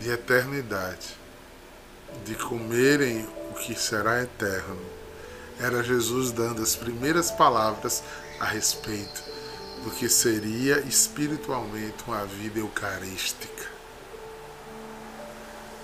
de 0.00 0.10
eternidade, 0.10 1.16
de 2.24 2.34
comerem 2.34 3.28
o 3.50 3.54
que 3.54 3.74
será 3.74 4.22
eterno. 4.22 4.80
Era 5.60 5.82
Jesus 5.82 6.30
dando 6.30 6.62
as 6.62 6.76
primeiras 6.76 7.30
palavras 7.30 8.02
a 8.38 8.44
respeito 8.44 9.22
do 9.84 9.90
que 9.90 10.08
seria 10.08 10.80
espiritualmente 10.80 12.04
uma 12.06 12.24
vida 12.24 12.60
eucarística. 12.60 13.66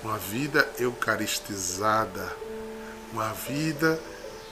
Uma 0.02 0.18
vida 0.18 0.68
eucaristizada, 0.78 2.30
uma 3.12 3.32
vida 3.32 3.98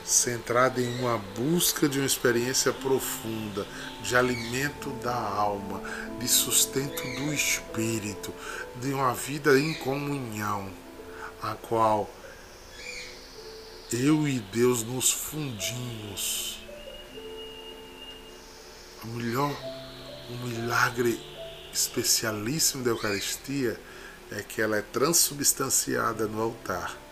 centrada 0.03 0.81
em 0.81 0.99
uma 0.99 1.17
busca 1.17 1.87
de 1.87 1.99
uma 1.99 2.05
experiência 2.05 2.73
profunda, 2.73 3.65
de 4.01 4.15
alimento 4.15 4.89
da 5.01 5.15
alma, 5.15 5.81
de 6.19 6.27
sustento 6.27 7.01
do 7.15 7.33
espírito, 7.33 8.33
de 8.81 8.93
uma 8.93 9.13
vida 9.13 9.57
em 9.59 9.73
comunhão, 9.75 10.69
a 11.41 11.55
qual 11.55 12.09
eu 13.91 14.27
e 14.27 14.39
Deus 14.39 14.83
nos 14.83 15.11
fundimos. 15.11 16.59
O 19.03 19.07
melhor, 19.07 19.55
um 20.29 20.47
milagre 20.47 21.19
especialíssimo 21.73 22.83
da 22.83 22.91
Eucaristia 22.91 23.79
é 24.31 24.41
que 24.41 24.61
ela 24.61 24.77
é 24.77 24.81
transubstanciada 24.81 26.27
no 26.27 26.41
altar 26.41 27.03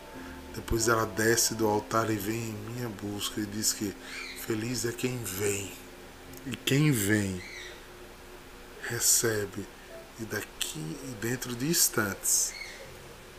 depois 0.53 0.87
ela 0.87 1.05
desce 1.05 1.55
do 1.55 1.65
altar 1.65 2.09
e 2.09 2.15
vem 2.15 2.35
em 2.35 2.71
minha 2.73 2.89
busca 2.89 3.39
e 3.39 3.45
diz 3.45 3.71
que 3.71 3.93
feliz 4.45 4.85
é 4.85 4.91
quem 4.91 5.17
vem. 5.23 5.71
E 6.45 6.55
quem 6.55 6.91
vem 6.91 7.41
recebe. 8.91 9.65
E 10.19 10.25
daqui 10.25 10.79
e 10.79 11.15
dentro 11.19 11.55
de 11.55 11.67
instantes 11.67 12.53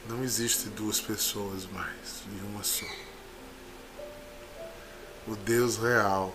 não 0.09 0.25
existe 0.25 0.69
duas 0.71 1.01
pessoas 1.01 1.65
mais, 1.67 2.25
e 2.27 2.45
uma 2.47 2.65
só. 2.65 2.87
O 5.29 5.37
Deus 5.37 5.77
real 5.77 6.35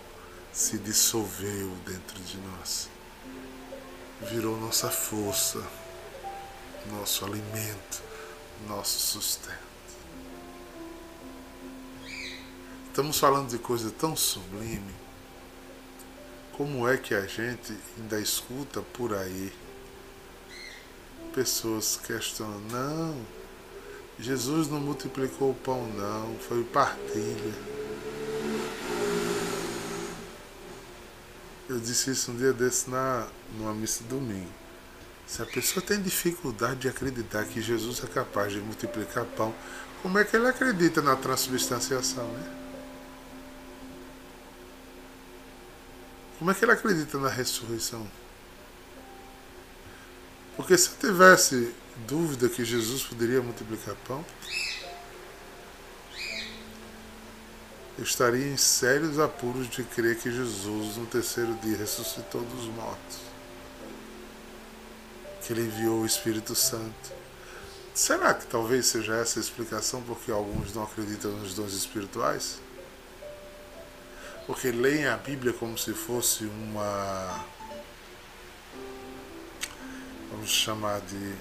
se 0.54 0.78
dissolveu 0.78 1.70
dentro 1.86 2.18
de 2.22 2.38
nós. 2.38 2.90
Virou 4.32 4.58
nossa 4.58 4.90
força, 4.90 5.62
nosso 6.92 7.26
alimento, 7.26 8.02
nosso 8.68 9.00
sustento. 9.00 9.68
Estamos 12.88 13.20
falando 13.20 13.50
de 13.50 13.58
coisa 13.60 13.92
tão 13.92 14.16
sublime. 14.16 15.07
Como 16.58 16.89
é 16.89 16.98
que 16.98 17.13
a 17.13 17.28
gente 17.28 17.72
ainda 18.00 18.20
escuta 18.20 18.82
por 18.82 19.13
aí 19.13 19.54
pessoas 21.36 22.00
questionando: 22.04 22.72
não, 22.72 23.15
Jesus 24.20 24.67
não 24.67 24.80
multiplicou 24.80 25.52
o 25.52 25.54
pão, 25.54 25.88
não, 25.89 26.36
foi 26.39 26.63
partilha. 26.63 27.54
Eu 31.70 31.80
disse 31.80 32.10
isso 32.10 32.32
um 32.32 32.38
dia 32.38 32.54
desse 32.54 32.89
na, 32.89 33.28
numa 33.56 33.74
missa 33.76 34.04
domingo. 34.06 34.50
Se 35.28 35.43
a 35.43 35.46
pessoa 35.46 35.86
tem 35.86 36.02
dificuldade 36.02 36.80
de 36.80 36.89
acreditar 36.89 37.46
que 37.46 37.62
Jesus 37.62 38.04
é 38.04 38.08
capaz 38.08 38.52
de 38.52 38.60
multiplicar 38.60 39.26
pão, 39.26 39.54
como 40.02 40.17
é 40.17 40.24
que 40.24 40.36
ele 40.36 40.48
acredita 40.48 41.04
na 41.04 41.15
transubstanciação, 41.15 42.28
né? 42.30 42.57
Como 46.38 46.52
é 46.52 46.54
que 46.54 46.63
ele 46.63 46.71
acredita 46.71 47.17
na 47.17 47.30
ressurreição? 47.30 48.06
Porque 50.56 50.78
se 50.78 50.89
eu 50.89 51.12
tivesse 51.12 51.73
dúvida 52.08 52.50
que 52.50 52.63
Jesus 52.63 53.04
poderia 53.04 53.41
multiplicar 53.41 53.95
pão, 54.08 54.26
eu 57.97 58.04
estaria 58.04 58.47
em 58.47 58.58
sérios 58.58 59.19
apuros 59.19 59.67
de 59.69 59.84
crer 59.84 60.17
que 60.17 60.32
Jesus, 60.32 60.97
no 60.97 61.08
terceiro 61.08 61.54
dia, 61.63 61.78
ressuscitou 61.78 62.41
dos 62.41 62.65
mortos. 62.65 63.17
Que 65.41 65.54
ele 65.54 65.62
enviou 65.62 66.02
o 66.02 66.06
Espírito 66.06 66.54
Santo. 66.54 67.17
Será 67.95 68.36
que 68.36 68.45
talvez 68.45 68.86
seja 68.86 69.15
essa 69.15 69.39
a 69.39 69.41
explicação 69.41 70.04
porque 70.04 70.32
alguns 70.32 70.73
não 70.76 70.84
acreditam 70.84 71.32
nos 71.32 71.56
dons 71.56 71.73
espirituais? 71.73 72.60
Porque 74.48 74.72
leem 74.72 75.06
a 75.06 75.18
Bíblia 75.18 75.54
como 75.54 75.78
se 75.78 75.94
fosse 75.94 76.46
uma. 76.46 77.46
Vamos 80.32 80.50
chamar 80.50 81.02
de 81.02 81.36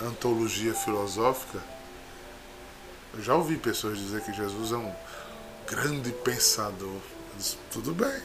antologia 0.00 0.72
filosófica 0.72 1.74
eu 3.16 3.22
já 3.22 3.34
ouvi 3.36 3.56
pessoas 3.56 3.96
dizer 3.96 4.20
que 4.22 4.32
Jesus 4.32 4.72
é 4.72 4.76
um 4.76 4.92
grande 5.70 6.10
pensador. 6.10 7.00
Disse, 7.36 7.56
Tudo 7.70 7.94
bem, 7.94 8.20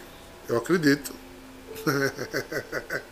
eu 0.48 0.58
acredito. 0.58 1.13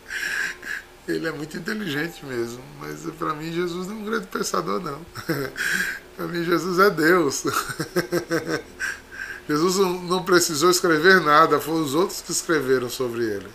Ele 1.06 1.26
é 1.26 1.32
muito 1.32 1.56
inteligente 1.56 2.26
mesmo, 2.26 2.62
mas 2.80 3.00
para 3.16 3.32
mim 3.32 3.52
Jesus 3.52 3.86
não 3.86 3.94
é 3.94 3.98
um 3.98 4.04
grande 4.04 4.26
pensador 4.26 4.80
não. 4.80 5.00
para 6.16 6.26
mim 6.26 6.44
Jesus 6.44 6.78
é 6.80 6.90
Deus. 6.90 7.44
Jesus 9.48 9.76
não 9.76 10.22
precisou 10.22 10.70
escrever 10.70 11.20
nada, 11.22 11.58
foram 11.58 11.82
os 11.82 11.94
outros 11.94 12.20
que 12.20 12.30
escreveram 12.30 12.90
sobre 12.90 13.24
ele. 13.24 13.48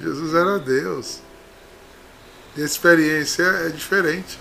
Jesus 0.00 0.32
era 0.34 0.58
Deus. 0.58 1.20
E 2.56 2.62
a 2.62 2.64
experiência 2.64 3.42
é 3.42 3.68
diferente. 3.70 4.38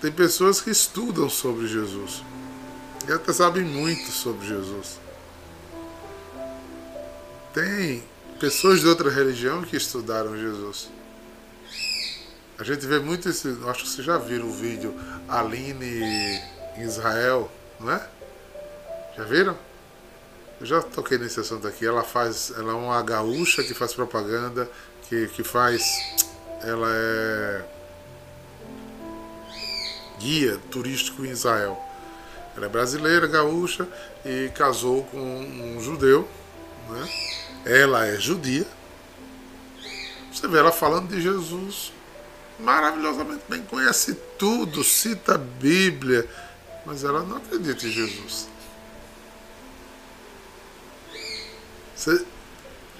Tem 0.00 0.10
pessoas 0.10 0.60
que 0.60 0.70
estudam 0.70 1.28
sobre 1.28 1.68
Jesus 1.68 2.22
e 3.08 3.12
até 3.12 3.32
sabem 3.32 3.64
muito 3.64 4.10
sobre 4.10 4.46
Jesus. 4.46 4.98
Tem 7.52 8.02
pessoas 8.38 8.80
de 8.80 8.86
outra 8.86 9.10
religião 9.10 9.62
que 9.62 9.76
estudaram 9.76 10.36
Jesus. 10.36 10.88
A 12.58 12.64
gente 12.64 12.86
vê 12.86 12.98
muito 12.98 13.28
esse. 13.28 13.48
Acho 13.66 13.84
que 13.84 13.88
vocês 13.90 14.06
já 14.06 14.16
viram 14.18 14.48
o 14.48 14.52
vídeo 14.52 14.94
Aline 15.28 16.40
em 16.76 16.82
Israel, 16.82 17.50
não 17.80 17.92
é? 17.92 18.08
Já 19.16 19.24
viram? 19.24 19.56
Eu 20.60 20.66
já 20.66 20.82
toquei 20.82 21.18
nesse 21.18 21.40
assunto 21.40 21.66
aqui. 21.66 21.86
Ela 21.86 22.04
faz. 22.04 22.52
Ela 22.56 22.72
é 22.72 22.74
uma 22.74 23.02
gaúcha 23.02 23.62
que 23.62 23.74
faz 23.74 23.94
propaganda, 23.94 24.70
que, 25.08 25.26
que 25.28 25.42
faz. 25.42 25.82
Ela 26.62 26.88
é 26.90 27.64
guia 30.18 30.58
turístico 30.70 31.24
em 31.24 31.30
Israel. 31.30 31.82
Ela 32.56 32.66
é 32.66 32.68
brasileira, 32.68 33.26
gaúcha 33.26 33.88
e 34.24 34.50
casou 34.54 35.04
com 35.04 35.18
um 35.18 35.80
judeu. 35.80 36.28
Né? 36.90 37.08
Ela 37.64 38.06
é 38.06 38.16
judia. 38.16 38.66
Você 40.30 40.46
vê 40.46 40.58
ela 40.58 40.70
falando 40.70 41.08
de 41.08 41.20
Jesus 41.20 41.92
maravilhosamente 42.60 43.42
bem, 43.48 43.62
conhece 43.62 44.14
tudo, 44.38 44.84
cita 44.84 45.34
a 45.34 45.38
Bíblia, 45.38 46.28
mas 46.90 47.04
ela 47.04 47.22
não 47.22 47.36
acredita 47.36 47.86
em 47.86 47.92
Jesus. 47.92 48.48
Vocês 51.94 52.24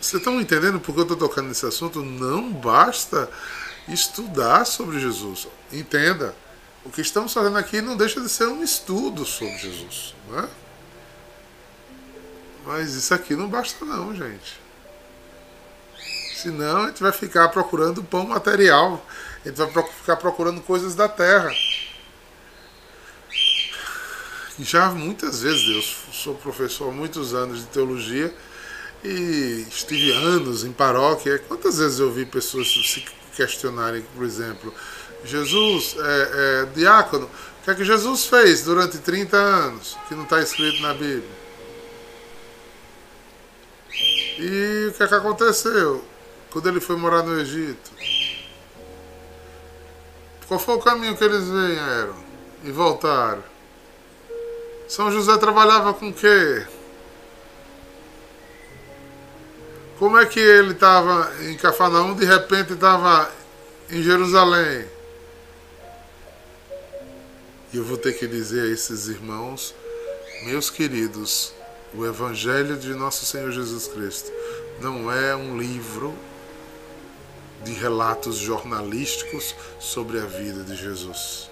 estão 0.01 0.41
entendendo 0.41 0.79
por 0.79 0.95
que 0.95 1.01
eu 1.01 1.03
estou 1.03 1.17
tocando 1.17 1.49
nesse 1.49 1.67
assunto? 1.67 2.01
Não 2.01 2.53
basta 2.53 3.29
estudar 3.89 4.65
sobre 4.65 5.01
Jesus. 5.01 5.49
Entenda. 5.73 6.37
O 6.85 6.91
que 6.91 7.01
estamos 7.01 7.33
fazendo 7.33 7.59
aqui 7.59 7.81
não 7.81 7.97
deixa 7.97 8.21
de 8.21 8.29
ser 8.29 8.47
um 8.47 8.63
estudo 8.63 9.27
sobre 9.27 9.59
Jesus. 9.59 10.15
Não 10.29 10.39
é? 10.39 10.49
Mas 12.65 12.95
isso 12.95 13.13
aqui 13.13 13.35
não 13.35 13.49
basta 13.49 13.85
não, 13.85 14.15
gente. 14.15 14.61
Senão 16.37 16.85
a 16.85 16.87
gente 16.87 17.03
vai 17.03 17.11
ficar 17.11 17.49
procurando 17.49 18.05
pão 18.05 18.25
material. 18.25 19.05
A 19.45 19.49
gente 19.49 19.57
vai 19.57 19.85
ficar 19.85 20.15
procurando 20.15 20.61
coisas 20.61 20.95
da 20.95 21.09
terra. 21.09 21.51
Já 24.63 24.91
muitas 24.91 25.41
vezes, 25.41 25.67
Deus, 25.67 25.97
sou 26.13 26.35
professor 26.35 26.89
há 26.91 26.93
muitos 26.93 27.35
anos 27.35 27.61
de 27.61 27.67
teologia 27.67 28.35
e 29.03 29.67
estive 29.69 30.13
anos 30.13 30.65
em 30.65 30.73
paróquia. 30.73 31.39
Quantas 31.39 31.79
vezes 31.79 31.99
eu 31.99 32.13
vi 32.13 32.27
pessoas 32.27 32.69
se 32.69 33.05
questionarem, 33.35 34.03
por 34.15 34.25
exemplo, 34.25 34.73
Jesus, 35.25 35.97
é, 35.99 36.31
é, 36.33 36.65
diácono, 36.75 37.27
o 37.27 37.65
que 37.65 37.71
é 37.71 37.75
que 37.75 37.85
Jesus 37.85 38.27
fez 38.27 38.63
durante 38.63 38.99
30 38.99 39.37
anos, 39.37 39.97
que 40.09 40.15
não 40.15 40.25
está 40.25 40.41
escrito 40.41 40.81
na 40.83 40.93
Bíblia? 40.93 41.41
E 44.39 44.89
o 44.89 44.93
que 44.93 45.03
é 45.03 45.07
que 45.07 45.15
aconteceu 45.15 46.05
quando 46.51 46.69
ele 46.69 46.81
foi 46.81 46.97
morar 46.97 47.23
no 47.23 47.39
Egito? 47.41 47.91
Qual 50.47 50.59
foi 50.59 50.75
o 50.75 50.81
caminho 50.81 51.17
que 51.17 51.25
eles 51.25 51.45
vieram 51.45 52.17
e 52.65 52.71
voltaram? 52.71 53.50
São 54.91 55.09
José 55.13 55.39
trabalhava 55.39 55.95
com 55.95 56.09
o 56.09 56.13
quê? 56.13 56.67
Como 60.01 60.19
é 60.19 60.27
que 60.27 60.41
ele 60.41 60.73
estava 60.73 61.33
em 61.45 61.57
Cafarnaum, 61.57 62.13
de 62.17 62.25
repente 62.25 62.73
estava 62.73 63.31
em 63.89 64.03
Jerusalém? 64.03 64.85
E 67.73 67.77
eu 67.77 67.85
vou 67.85 67.97
ter 67.97 68.15
que 68.15 68.27
dizer 68.27 68.63
a 68.63 68.67
esses 68.67 69.07
irmãos, 69.07 69.77
meus 70.43 70.69
queridos, 70.71 71.53
o 71.95 72.05
Evangelho 72.05 72.77
de 72.77 72.93
Nosso 72.93 73.25
Senhor 73.25 73.53
Jesus 73.53 73.87
Cristo 73.87 74.33
não 74.81 75.13
é 75.13 75.37
um 75.37 75.57
livro 75.57 76.13
de 77.63 77.75
relatos 77.75 78.39
jornalísticos 78.39 79.55
sobre 79.79 80.19
a 80.19 80.27
vida 80.27 80.65
de 80.65 80.75
Jesus. 80.75 81.50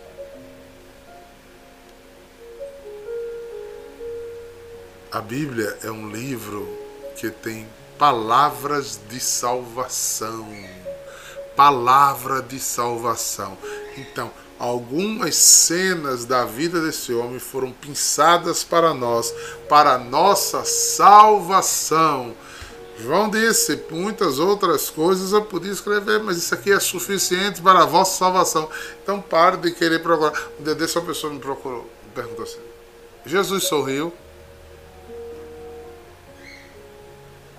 A 5.10 5.22
Bíblia 5.22 5.78
é 5.82 5.90
um 5.90 6.10
livro 6.10 6.68
que 7.16 7.30
tem 7.30 7.66
palavras 7.98 9.00
de 9.08 9.18
salvação. 9.18 10.46
Palavra 11.56 12.42
de 12.42 12.60
salvação. 12.60 13.56
Então, 13.96 14.30
algumas 14.58 15.34
cenas 15.34 16.26
da 16.26 16.44
vida 16.44 16.82
desse 16.82 17.14
homem 17.14 17.38
foram 17.38 17.72
pensadas 17.72 18.62
para 18.62 18.92
nós, 18.92 19.32
para 19.66 19.96
nossa 19.96 20.62
salvação. 20.66 22.34
João 22.98 23.30
disse, 23.30 23.82
muitas 23.90 24.38
outras 24.38 24.90
coisas 24.90 25.32
eu 25.32 25.42
podia 25.42 25.72
escrever, 25.72 26.22
mas 26.22 26.36
isso 26.36 26.54
aqui 26.54 26.70
é 26.70 26.78
suficiente 26.78 27.62
para 27.62 27.84
a 27.84 27.86
vossa 27.86 28.18
salvação. 28.18 28.68
Então 29.02 29.22
pare 29.22 29.56
de 29.56 29.70
querer 29.70 30.02
procurar. 30.02 30.38
Um 30.60 30.64
dia 30.64 30.74
desse 30.74 30.98
uma 30.98 31.06
pessoa 31.06 31.32
me 31.32 31.38
procurou, 31.38 31.84
me 32.04 32.12
perguntou 32.14 32.44
assim, 32.44 32.60
Jesus 33.24 33.64
sorriu. 33.64 34.12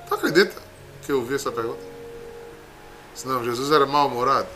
Tu 0.10 0.15
acredita 0.15 0.60
que 1.06 1.12
eu 1.12 1.19
ouvi 1.19 1.36
essa 1.36 1.52
pergunta? 1.52 1.80
Não, 3.26 3.43
Jesus 3.43 3.72
era 3.72 3.86
mal-humorado. 3.86 4.48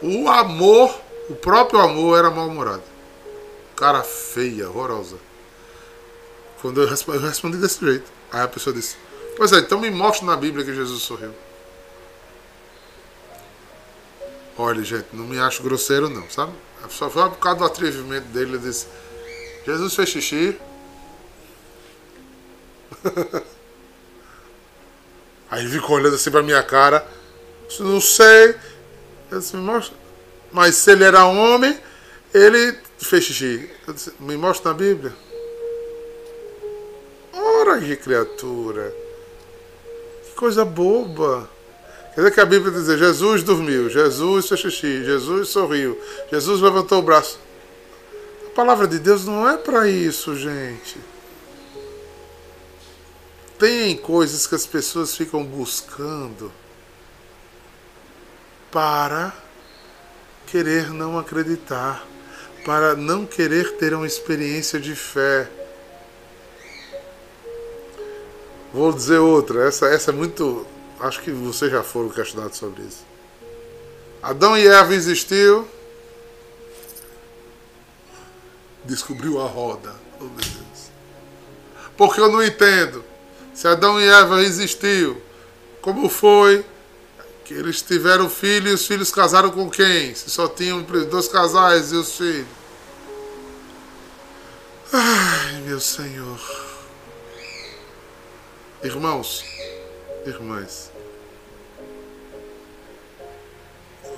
O 0.00 0.28
amor, 0.28 0.94
o 1.28 1.34
próprio 1.34 1.80
amor 1.80 2.18
era 2.18 2.30
mal-humorado. 2.30 2.82
Cara 3.74 4.02
feia, 4.04 4.68
horrorosa. 4.68 5.16
Quando 6.62 6.80
eu 6.80 6.88
respondi, 6.88 7.18
eu 7.18 7.28
respondi 7.28 7.56
desse 7.56 7.84
jeito. 7.84 8.10
Aí 8.30 8.42
a 8.42 8.48
pessoa 8.48 8.74
disse: 8.74 8.96
Pois 9.36 9.52
é, 9.52 9.58
então 9.58 9.80
me 9.80 9.90
mostra 9.90 10.26
na 10.26 10.36
Bíblia 10.36 10.64
que 10.64 10.74
Jesus 10.74 11.02
sorriu. 11.02 11.34
Olha, 14.58 14.82
gente, 14.82 15.08
não 15.12 15.24
me 15.24 15.38
acho 15.38 15.62
grosseiro, 15.62 16.08
não, 16.08 16.28
sabe? 16.30 16.52
Só 16.90 17.10
foi 17.10 17.28
por 17.28 17.38
causa 17.38 17.58
do 17.58 17.64
atrevimento 17.64 18.26
dele. 18.28 18.52
Ele 18.52 18.58
disse: 18.58 18.86
Jesus 19.64 19.94
fez 19.94 20.08
xixi. 20.10 20.58
Aí 25.50 25.64
ele 25.64 25.70
ficou 25.70 25.96
olhando 25.96 26.14
assim 26.14 26.30
pra 26.30 26.42
minha 26.42 26.62
cara. 26.62 27.06
Não 27.80 28.00
sei. 28.00 28.54
Disse, 29.30 29.56
me 29.56 29.62
mostra. 29.62 29.96
Mas 30.52 30.76
se 30.76 30.90
ele 30.92 31.04
era 31.04 31.24
homem, 31.26 31.78
ele 32.32 32.76
fez 32.98 33.24
xixi. 33.24 33.70
Disse, 33.88 34.12
me 34.20 34.36
mostra 34.36 34.72
na 34.72 34.78
Bíblia. 34.78 35.12
Ora 37.32 37.78
que 37.80 37.96
criatura. 37.96 38.94
Que 40.24 40.34
coisa 40.34 40.64
boba. 40.64 41.48
Quer 42.14 42.22
dizer 42.22 42.34
que 42.34 42.40
a 42.40 42.46
Bíblia 42.46 42.72
diz, 42.72 42.86
Jesus 42.98 43.42
dormiu, 43.42 43.90
Jesus 43.90 44.48
fez 44.48 44.58
xixi, 44.58 45.04
Jesus 45.04 45.50
sorriu, 45.50 46.00
Jesus 46.32 46.62
levantou 46.62 47.00
o 47.00 47.02
braço. 47.02 47.38
A 48.46 48.50
palavra 48.56 48.86
de 48.86 48.98
Deus 48.98 49.26
não 49.26 49.46
é 49.46 49.58
para 49.58 49.86
isso, 49.86 50.34
gente. 50.34 50.96
Tem 53.58 53.96
coisas 53.96 54.46
que 54.46 54.54
as 54.54 54.66
pessoas 54.66 55.16
ficam 55.16 55.44
buscando 55.44 56.52
para 58.70 59.34
querer 60.46 60.90
não 60.90 61.18
acreditar, 61.18 62.06
para 62.64 62.94
não 62.94 63.26
querer 63.26 63.76
ter 63.78 63.94
uma 63.94 64.06
experiência 64.06 64.78
de 64.78 64.94
fé. 64.94 65.48
Vou 68.72 68.92
dizer 68.92 69.18
outra, 69.18 69.66
essa, 69.66 69.86
essa 69.86 70.10
é 70.10 70.14
muito. 70.14 70.66
Acho 71.00 71.22
que 71.22 71.30
vocês 71.30 71.70
já 71.70 71.82
foram 71.82 72.10
questionados 72.10 72.58
sobre 72.58 72.82
isso. 72.82 73.04
Adão 74.22 74.56
e 74.56 74.66
Eva 74.66 74.94
existiu, 74.94 75.66
descobriu 78.84 79.40
a 79.40 79.46
roda. 79.46 79.94
Oh, 80.20 80.24
meu 80.24 80.34
Deus. 80.34 80.90
Porque 81.96 82.20
eu 82.20 82.30
não 82.30 82.42
entendo. 82.42 83.04
Se 83.56 83.66
Adão 83.66 83.98
e 83.98 84.06
Eva 84.06 84.42
existiu, 84.42 85.22
como 85.80 86.10
foi 86.10 86.62
que 87.42 87.54
eles 87.54 87.80
tiveram 87.80 88.28
filhos 88.28 88.70
e 88.70 88.74
os 88.74 88.86
filhos 88.86 89.10
casaram 89.10 89.50
com 89.50 89.70
quem? 89.70 90.14
Se 90.14 90.28
só 90.28 90.46
tinham 90.46 90.82
dois 90.82 91.26
casais 91.26 91.90
e 91.90 91.96
os 91.96 92.14
filhos. 92.18 92.46
Ai, 94.92 95.62
meu 95.62 95.80
Senhor. 95.80 96.38
Irmãos, 98.84 99.42
irmãs, 100.26 100.92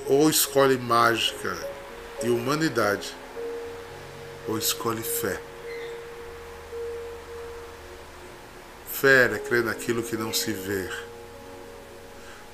ou 0.09 0.29
escolhe 0.29 0.77
mágica 0.77 1.57
e 2.25 2.29
humanidade, 2.29 3.15
ou 4.49 4.59
escolhe 4.59 5.03
fé. 5.03 5.41
Fé 9.01 9.27
é 9.33 9.39
crer 9.39 9.63
naquilo 9.63 10.03
que 10.03 10.17
não 10.17 10.33
se 10.33 10.53
vê. 10.53 10.91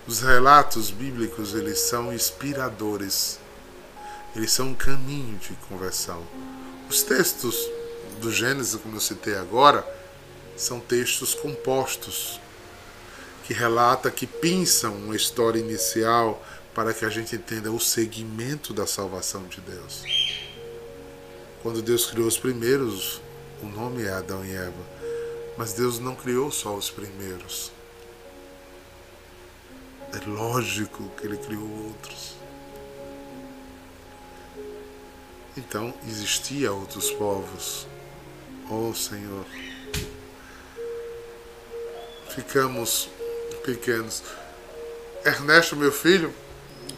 Os 0.06 0.20
relatos 0.20 0.90
bíblicos, 0.90 1.54
eles 1.54 1.78
são 1.78 2.12
inspiradores. 2.12 3.38
Eles 4.36 4.52
são 4.52 4.68
um 4.68 4.74
caminho 4.74 5.38
de 5.38 5.54
conversão. 5.70 6.22
Os 6.90 7.02
textos 7.02 7.56
do 8.20 8.30
Gênesis, 8.30 8.78
como 8.78 8.96
eu 8.96 9.00
citei 9.00 9.36
agora, 9.36 9.88
são 10.54 10.80
textos 10.80 11.32
compostos 11.34 12.38
que 13.44 13.54
relata, 13.54 14.10
que 14.10 14.26
pinçam 14.26 14.94
uma 14.96 15.16
história 15.16 15.58
inicial 15.58 16.44
para 16.74 16.92
que 16.92 17.06
a 17.06 17.08
gente 17.08 17.36
entenda 17.36 17.72
o 17.72 17.80
segmento 17.80 18.74
da 18.74 18.86
salvação 18.86 19.44
de 19.44 19.62
Deus. 19.62 20.02
Quando 21.62 21.80
Deus 21.80 22.04
criou 22.04 22.28
os 22.28 22.36
primeiros, 22.36 23.22
o 23.62 23.66
nome 23.66 24.04
é 24.04 24.12
Adão 24.12 24.44
e 24.44 24.54
Eva. 24.54 24.93
Mas 25.56 25.72
Deus 25.72 25.98
não 25.98 26.14
criou 26.14 26.50
só 26.50 26.74
os 26.74 26.90
primeiros. 26.90 27.70
É 30.12 30.28
lógico 30.28 31.08
que 31.16 31.26
Ele 31.26 31.36
criou 31.36 31.68
outros. 31.86 32.34
Então 35.56 35.94
existia 36.08 36.72
outros 36.72 37.10
povos. 37.12 37.86
Oh 38.68 38.92
Senhor, 38.92 39.44
ficamos 42.34 43.08
pequenos. 43.64 44.22
Ernesto, 45.24 45.76
meu 45.76 45.92
filho, 45.92 46.34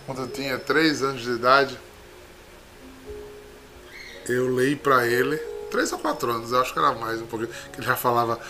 quando 0.06 0.22
eu 0.22 0.28
tinha 0.28 0.58
três 0.58 1.02
anos 1.02 1.22
de 1.22 1.30
idade, 1.30 1.78
eu 4.28 4.54
leio 4.54 4.78
para 4.78 5.06
ele 5.06 5.55
três 5.76 5.92
ou 5.92 5.98
quatro 5.98 6.30
anos, 6.30 6.52
eu 6.52 6.60
acho 6.60 6.72
que 6.72 6.78
era 6.78 6.92
mais 6.92 7.20
um 7.20 7.26
pouquinho, 7.26 7.50
que 7.70 7.80
ele 7.80 7.86
já 7.86 7.94
falava 7.94 8.40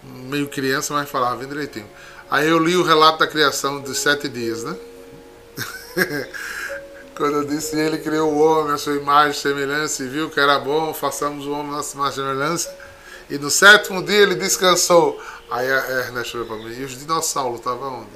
meio 0.00 0.46
criança, 0.46 0.94
mas 0.94 1.10
falava 1.10 1.34
bem 1.34 1.48
direitinho. 1.48 1.90
Aí 2.30 2.48
eu 2.48 2.60
li 2.60 2.76
o 2.76 2.84
relato 2.84 3.18
da 3.18 3.26
criação 3.26 3.80
dos 3.80 3.98
sete 3.98 4.28
dias, 4.28 4.62
né? 4.62 4.76
Quando 7.16 7.38
eu 7.38 7.44
disse 7.44 7.76
ele 7.76 7.98
criou 7.98 8.32
o 8.32 8.38
homem, 8.38 8.74
a 8.74 8.78
sua 8.78 8.94
imagem, 8.94 9.40
semelhança, 9.40 10.04
e 10.04 10.06
viu 10.06 10.30
que 10.30 10.38
era 10.38 10.56
bom, 10.60 10.94
façamos 10.94 11.46
o 11.46 11.50
homem 11.50 11.72
a 11.72 11.78
nossa 11.78 11.96
imagem 11.96 12.24
semelhança. 12.24 12.72
E 13.28 13.36
no 13.38 13.50
sétimo 13.50 14.00
dia 14.00 14.18
ele 14.18 14.36
descansou. 14.36 15.20
Aí 15.50 15.68
a 15.68 16.02
Ernest 16.02 16.36
olhou 16.36 16.46
para 16.46 16.58
mim, 16.58 16.78
e 16.78 16.84
os 16.84 16.96
dinossauros 16.96 17.58
estavam 17.58 18.02
onde? 18.02 18.10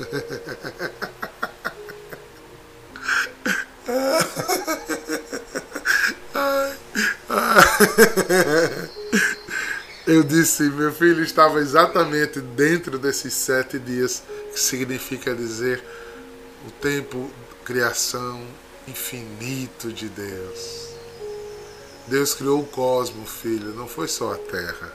Eu 10.06 10.22
disse, 10.24 10.64
meu 10.64 10.92
filho 10.92 11.22
estava 11.22 11.60
exatamente 11.60 12.40
dentro 12.40 12.98
desses 12.98 13.34
sete 13.34 13.78
dias, 13.78 14.22
que 14.52 14.58
significa 14.58 15.34
dizer 15.34 15.82
o 16.66 16.70
tempo, 16.72 17.30
criação 17.64 18.44
infinito 18.88 19.92
de 19.92 20.08
Deus. 20.08 20.88
Deus 22.08 22.34
criou 22.34 22.60
o 22.60 22.66
cosmos, 22.66 23.30
filho, 23.30 23.74
não 23.74 23.86
foi 23.86 24.08
só 24.08 24.32
a 24.32 24.38
terra. 24.38 24.92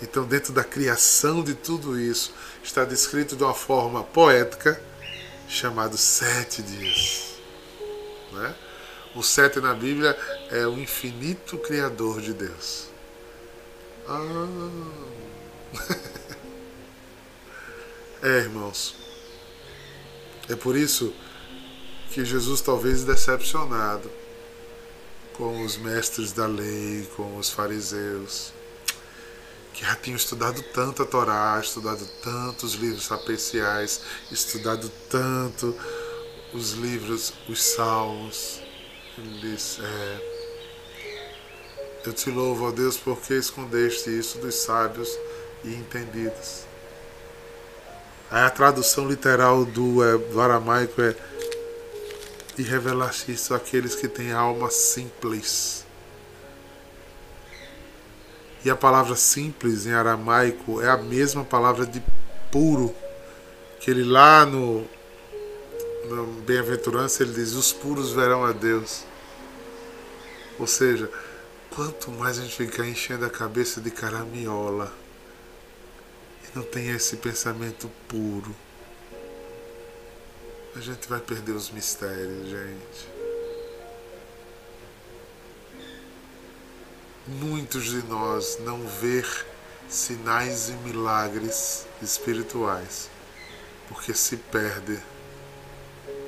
Então, 0.00 0.24
dentro 0.24 0.52
da 0.52 0.62
criação 0.62 1.42
de 1.42 1.54
tudo 1.54 1.98
isso, 1.98 2.32
está 2.62 2.84
descrito 2.84 3.36
de 3.36 3.42
uma 3.42 3.54
forma 3.54 4.04
poética, 4.04 4.80
chamado 5.48 5.96
sete 5.96 6.62
dias. 6.62 7.34
Né? 8.32 8.54
O 9.14 9.22
sete 9.22 9.60
na 9.60 9.74
Bíblia 9.74 10.18
é 10.50 10.66
o 10.66 10.78
infinito 10.78 11.58
Criador 11.58 12.20
de 12.20 12.32
Deus. 12.32 12.88
Ah. 14.08 14.20
é, 18.22 18.38
irmãos. 18.38 18.96
É 20.48 20.56
por 20.56 20.76
isso 20.76 21.14
que 22.10 22.24
Jesus 22.24 22.60
talvez 22.60 23.04
decepcionado 23.04 24.10
com 25.32 25.64
os 25.64 25.76
mestres 25.76 26.32
da 26.32 26.46
lei, 26.46 27.08
com 27.16 27.36
os 27.36 27.50
fariseus, 27.50 28.52
que 29.72 29.84
já 29.84 29.94
tinham 29.96 30.16
estudado 30.16 30.62
tanto 30.72 31.02
a 31.02 31.06
Torá, 31.06 31.60
estudado 31.62 32.06
tantos 32.22 32.74
livros 32.74 33.04
sapeciais, 33.04 34.00
estudado 34.30 34.90
tanto 35.08 35.74
os 36.52 36.72
livros, 36.72 37.32
os 37.48 37.62
salmos, 37.62 38.60
eles, 39.18 39.78
é, 39.82 40.20
eu 42.06 42.12
te 42.12 42.30
louvo, 42.30 42.68
ó 42.68 42.70
Deus, 42.70 42.96
porque 42.96 43.34
escondeste 43.34 44.10
isso 44.10 44.38
dos 44.38 44.54
sábios 44.54 45.08
e 45.64 45.74
entendidos. 45.74 46.64
Aí 48.30 48.42
a 48.42 48.50
tradução 48.50 49.08
literal 49.08 49.64
do, 49.64 50.02
é, 50.02 50.18
do 50.18 50.40
aramaico 50.40 51.00
é 51.00 51.14
e 52.56 52.62
revelaste 52.62 53.32
isso 53.32 53.54
àqueles 53.54 53.94
que 53.94 54.08
têm 54.08 54.32
alma 54.32 54.70
simples. 54.70 55.84
E 58.64 58.70
a 58.70 58.76
palavra 58.76 59.16
simples 59.16 59.86
em 59.86 59.92
aramaico 59.92 60.80
é 60.80 60.88
a 60.88 60.96
mesma 60.96 61.44
palavra 61.44 61.84
de 61.84 62.02
puro, 62.50 62.94
que 63.80 63.90
ele 63.90 64.04
lá 64.04 64.46
no 64.46 64.86
na 66.08 66.22
Bem-aventurança, 66.42 67.22
ele 67.22 67.32
diz: 67.32 67.52
Os 67.52 67.72
puros 67.72 68.12
verão 68.12 68.44
a 68.44 68.52
Deus. 68.52 69.04
Ou 70.58 70.66
seja, 70.66 71.10
quanto 71.70 72.10
mais 72.10 72.38
a 72.38 72.42
gente 72.42 72.56
ficar 72.56 72.86
enchendo 72.86 73.24
a 73.24 73.30
cabeça 73.30 73.80
de 73.80 73.90
caramiola 73.90 74.92
e 76.44 76.56
não 76.56 76.62
tem 76.62 76.90
esse 76.90 77.16
pensamento 77.16 77.90
puro, 78.06 78.54
a 80.76 80.80
gente 80.80 81.08
vai 81.08 81.20
perder 81.20 81.52
os 81.52 81.70
mistérios, 81.70 82.48
gente. 82.48 83.14
Muitos 87.26 87.84
de 87.84 88.02
nós 88.06 88.58
não 88.60 88.86
ver 88.86 89.26
sinais 89.88 90.68
e 90.68 90.72
milagres 90.72 91.86
espirituais 92.02 93.08
porque 93.88 94.14
se 94.14 94.36
perde 94.36 94.98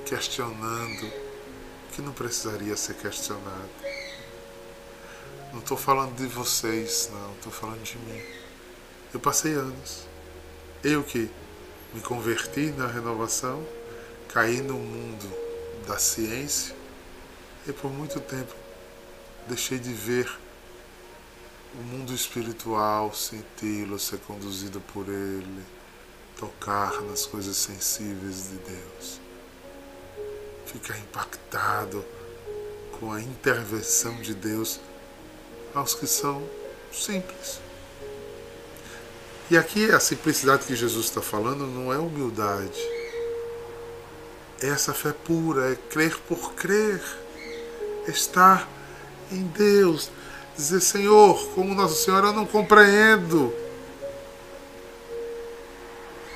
questionando 0.07 1.13
que 1.93 2.01
não 2.01 2.13
precisaria 2.13 2.77
ser 2.77 2.95
questionado. 2.95 3.71
Não 5.53 5.59
estou 5.59 5.77
falando 5.77 6.15
de 6.17 6.27
vocês, 6.27 7.11
não, 7.13 7.33
estou 7.33 7.53
falando 7.53 7.83
de 7.83 7.99
mim. 7.99 8.23
Eu 9.13 9.19
passei 9.19 9.55
anos. 9.55 10.07
Eu 10.85 11.03
que 11.03 11.29
me 11.93 12.01
converti 12.01 12.73
na 12.77 12.87
renovação, 12.87 13.67
caí 14.33 14.61
no 14.61 14.75
mundo 14.75 15.27
da 15.87 15.99
ciência 15.99 16.75
e 17.67 17.73
por 17.73 17.91
muito 17.91 18.21
tempo 18.21 18.55
deixei 19.49 19.79
de 19.79 19.93
ver 19.93 20.31
o 21.75 21.83
mundo 21.83 22.15
espiritual, 22.15 23.13
senti-lo, 23.13 23.99
ser 23.99 24.19
conduzido 24.21 24.81
por 24.93 25.09
ele, 25.09 25.65
tocar 26.39 27.01
nas 27.03 27.27
coisas 27.27 27.57
sensíveis 27.57 28.51
de 28.51 28.59
Deus 28.59 29.26
ficar 30.67 30.99
impactado 30.99 32.05
com 32.99 33.13
a 33.13 33.21
intervenção 33.21 34.15
de 34.17 34.35
Deus 34.35 34.81
aos 35.75 35.95
que 35.95 36.07
são 36.07 36.43
simples. 36.93 37.61
E 39.51 39.57
aqui 39.57 39.91
a 39.91 40.01
simplicidade 40.01 40.67
que 40.67 40.75
Jesus 40.75 41.07
está 41.07 41.23
falando 41.23 41.67
não 41.67 41.93
é 41.93 41.99
humildade. 41.99 42.81
É 44.61 44.69
essa 44.69 44.93
fé 44.93 45.13
pura, 45.13 45.73
é 45.73 45.77
crer 45.77 46.17
por 46.29 46.55
crer. 46.55 47.01
Estar 48.09 48.69
em 49.31 49.43
Deus. 49.45 50.11
Dizer, 50.57 50.81
Senhor, 50.81 51.49
como 51.55 51.75
Nossa 51.75 51.95
Senhora, 51.95 52.29
eu 52.29 52.33
não 52.33 52.47
compreendo. 52.47 53.53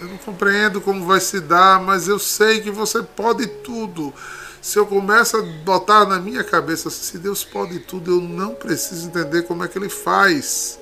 Eu 0.00 0.08
não 0.08 0.16
compreendo 0.16 0.80
como 0.80 1.04
vai 1.04 1.20
se 1.20 1.40
dar, 1.40 1.78
mas 1.78 2.08
eu 2.08 2.18
sei 2.18 2.60
que 2.60 2.70
você 2.70 3.02
pode 3.02 3.46
tudo. 3.46 4.14
Se 4.62 4.78
eu 4.78 4.86
começo 4.86 5.36
a 5.36 5.42
botar 5.42 6.06
na 6.06 6.18
minha 6.18 6.42
cabeça, 6.42 6.88
se 6.88 7.18
Deus 7.18 7.44
pode 7.44 7.80
tudo, 7.80 8.12
eu 8.12 8.20
não 8.20 8.54
preciso 8.54 9.08
entender 9.08 9.42
como 9.42 9.62
é 9.62 9.68
que 9.68 9.76
Ele 9.76 9.90
faz. 9.90 10.78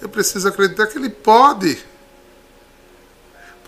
Eu 0.00 0.08
preciso 0.08 0.46
acreditar 0.46 0.86
que 0.86 0.96
Ele 0.96 1.10
pode. 1.10 1.76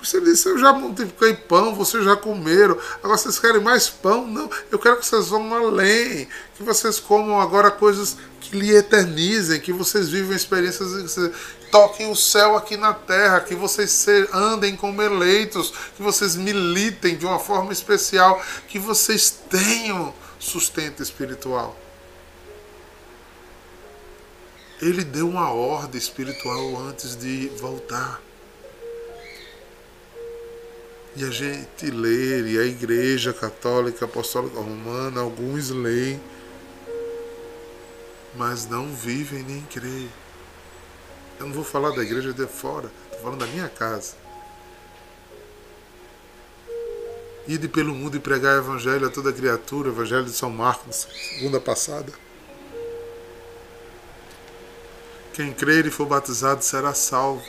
Você 0.04 0.20
disse, 0.20 0.46
eu 0.48 0.58
já 0.58 0.70
multipliquei 0.70 1.32
pão, 1.32 1.74
vocês 1.74 2.04
já 2.04 2.14
comeram. 2.14 2.78
Agora 3.02 3.16
vocês 3.16 3.38
querem 3.38 3.60
mais 3.60 3.88
pão? 3.88 4.26
Não, 4.26 4.50
eu 4.70 4.78
quero 4.78 4.98
que 4.98 5.06
vocês 5.06 5.28
vão 5.28 5.54
além. 5.54 6.28
Que 6.54 6.62
vocês 6.62 7.00
comam 7.00 7.40
agora 7.40 7.70
coisas 7.70 8.18
que 8.38 8.54
lhe 8.54 8.76
eternizem, 8.76 9.60
que 9.60 9.72
vocês 9.72 10.10
vivam 10.10 10.36
experiências, 10.36 11.14
que 11.14 11.70
toquem 11.70 12.10
o 12.10 12.14
céu 12.14 12.54
aqui 12.54 12.76
na 12.76 12.92
terra, 12.92 13.40
que 13.40 13.54
vocês 13.54 14.06
andem 14.30 14.76
como 14.76 15.00
eleitos, 15.00 15.72
que 15.96 16.02
vocês 16.02 16.36
militem 16.36 17.16
de 17.16 17.24
uma 17.24 17.38
forma 17.38 17.72
especial, 17.72 18.42
que 18.68 18.78
vocês 18.78 19.30
tenham 19.48 20.14
sustento 20.38 21.02
espiritual. 21.02 21.74
Ele 24.82 25.02
deu 25.02 25.26
uma 25.26 25.50
ordem 25.50 25.98
espiritual 25.98 26.76
antes 26.88 27.16
de 27.16 27.48
voltar. 27.58 28.20
E 31.16 31.24
a 31.24 31.30
gente 31.30 31.90
lê, 31.90 32.40
e 32.42 32.58
a 32.58 32.64
Igreja 32.64 33.32
Católica 33.32 34.04
Apostólica 34.04 34.58
Romana, 34.58 35.20
alguns 35.20 35.70
leem, 35.70 36.20
mas 38.34 38.66
não 38.68 38.92
vivem 38.92 39.44
nem 39.44 39.62
creem. 39.62 40.10
Eu 41.38 41.46
não 41.46 41.52
vou 41.52 41.64
falar 41.64 41.90
da 41.90 42.02
igreja 42.02 42.32
de 42.32 42.46
fora, 42.46 42.90
estou 43.04 43.20
falando 43.20 43.40
da 43.40 43.46
minha 43.46 43.68
casa. 43.68 44.16
Ide 47.46 47.68
pelo 47.68 47.94
mundo 47.94 48.16
e 48.16 48.20
pregar 48.20 48.56
o 48.56 48.58
evangelho 48.58 49.06
a 49.06 49.10
toda 49.10 49.32
criatura, 49.32 49.90
evangelho 49.90 50.24
de 50.24 50.32
São 50.32 50.50
Marcos, 50.50 51.06
segunda 51.38 51.60
passada. 51.60 52.12
Quem 55.32 55.52
crer 55.52 55.86
e 55.86 55.90
for 55.90 56.06
batizado 56.06 56.64
será 56.64 56.94
salvo. 56.94 57.44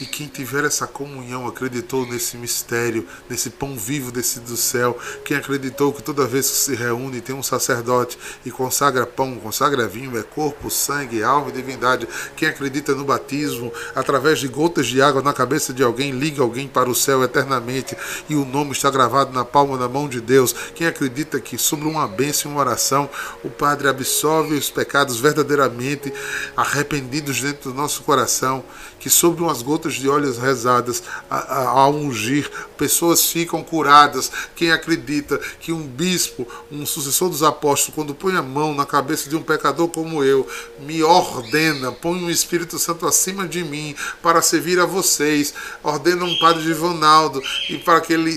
E 0.00 0.06
quem 0.06 0.26
tiver 0.26 0.64
essa 0.64 0.86
comunhão, 0.86 1.46
acreditou 1.46 2.06
nesse 2.06 2.38
mistério, 2.38 3.06
nesse 3.28 3.50
pão 3.50 3.76
vivo 3.76 4.10
descido 4.10 4.46
do 4.46 4.56
céu, 4.56 4.98
quem 5.26 5.36
acreditou 5.36 5.92
que 5.92 6.02
toda 6.02 6.26
vez 6.26 6.48
que 6.48 6.56
se 6.56 6.74
reúne 6.74 7.20
tem 7.20 7.34
um 7.34 7.42
sacerdote 7.42 8.18
e 8.42 8.50
consagra 8.50 9.06
pão, 9.06 9.36
consagra 9.36 9.86
vinho, 9.86 10.18
é 10.18 10.22
corpo, 10.22 10.70
sangue, 10.70 11.22
alma 11.22 11.50
e 11.50 11.52
divindade, 11.52 12.08
quem 12.34 12.48
acredita 12.48 12.94
no 12.94 13.04
batismo, 13.04 13.70
através 13.94 14.38
de 14.38 14.48
gotas 14.48 14.86
de 14.86 15.02
água 15.02 15.20
na 15.20 15.34
cabeça 15.34 15.70
de 15.70 15.82
alguém, 15.82 16.12
liga 16.12 16.40
alguém 16.40 16.66
para 16.66 16.88
o 16.88 16.94
céu 16.94 17.22
eternamente 17.22 17.94
e 18.26 18.34
o 18.34 18.46
nome 18.46 18.72
está 18.72 18.90
gravado 18.90 19.34
na 19.34 19.44
palma 19.44 19.76
da 19.76 19.86
mão 19.88 20.08
de 20.08 20.22
Deus, 20.22 20.54
quem 20.74 20.86
acredita 20.86 21.38
que 21.38 21.58
sobre 21.58 21.86
uma 21.86 22.08
bênção 22.08 22.50
e 22.50 22.54
uma 22.54 22.60
oração 22.62 23.10
o 23.44 23.50
Padre 23.50 23.86
absolve 23.88 24.54
os 24.54 24.70
pecados 24.70 25.20
verdadeiramente 25.20 26.10
arrependidos 26.56 27.38
dentro 27.38 27.70
do 27.70 27.76
nosso 27.76 28.02
coração, 28.02 28.64
que 28.98 29.10
sobre 29.10 29.42
umas 29.42 29.60
gotas 29.60 29.89
de 29.94 30.08
olhos 30.08 30.38
rezadas 30.38 31.02
a, 31.28 31.68
a, 31.68 31.88
ungir, 31.88 32.50
pessoas 32.76 33.26
ficam 33.26 33.62
curadas. 33.62 34.30
Quem 34.54 34.72
acredita 34.72 35.38
que 35.60 35.72
um 35.72 35.86
bispo, 35.86 36.46
um 36.70 36.84
sucessor 36.86 37.28
dos 37.28 37.42
apóstolos, 37.42 37.94
quando 37.94 38.14
põe 38.14 38.36
a 38.36 38.42
mão 38.42 38.74
na 38.74 38.86
cabeça 38.86 39.28
de 39.28 39.36
um 39.36 39.42
pecador 39.42 39.88
como 39.88 40.24
eu, 40.24 40.46
me 40.80 41.02
ordena, 41.02 41.92
põe 41.92 42.22
o 42.24 42.30
Espírito 42.30 42.78
Santo 42.78 43.06
acima 43.06 43.46
de 43.46 43.64
mim 43.64 43.94
para 44.22 44.42
servir 44.42 44.78
a 44.78 44.86
vocês, 44.86 45.54
ordena 45.82 46.24
um 46.24 46.38
padre 46.38 46.62
de 46.62 46.72
Ronaldo 46.72 47.42
e 47.68 47.78
para 47.78 48.00
que 48.00 48.12
ele 48.12 48.36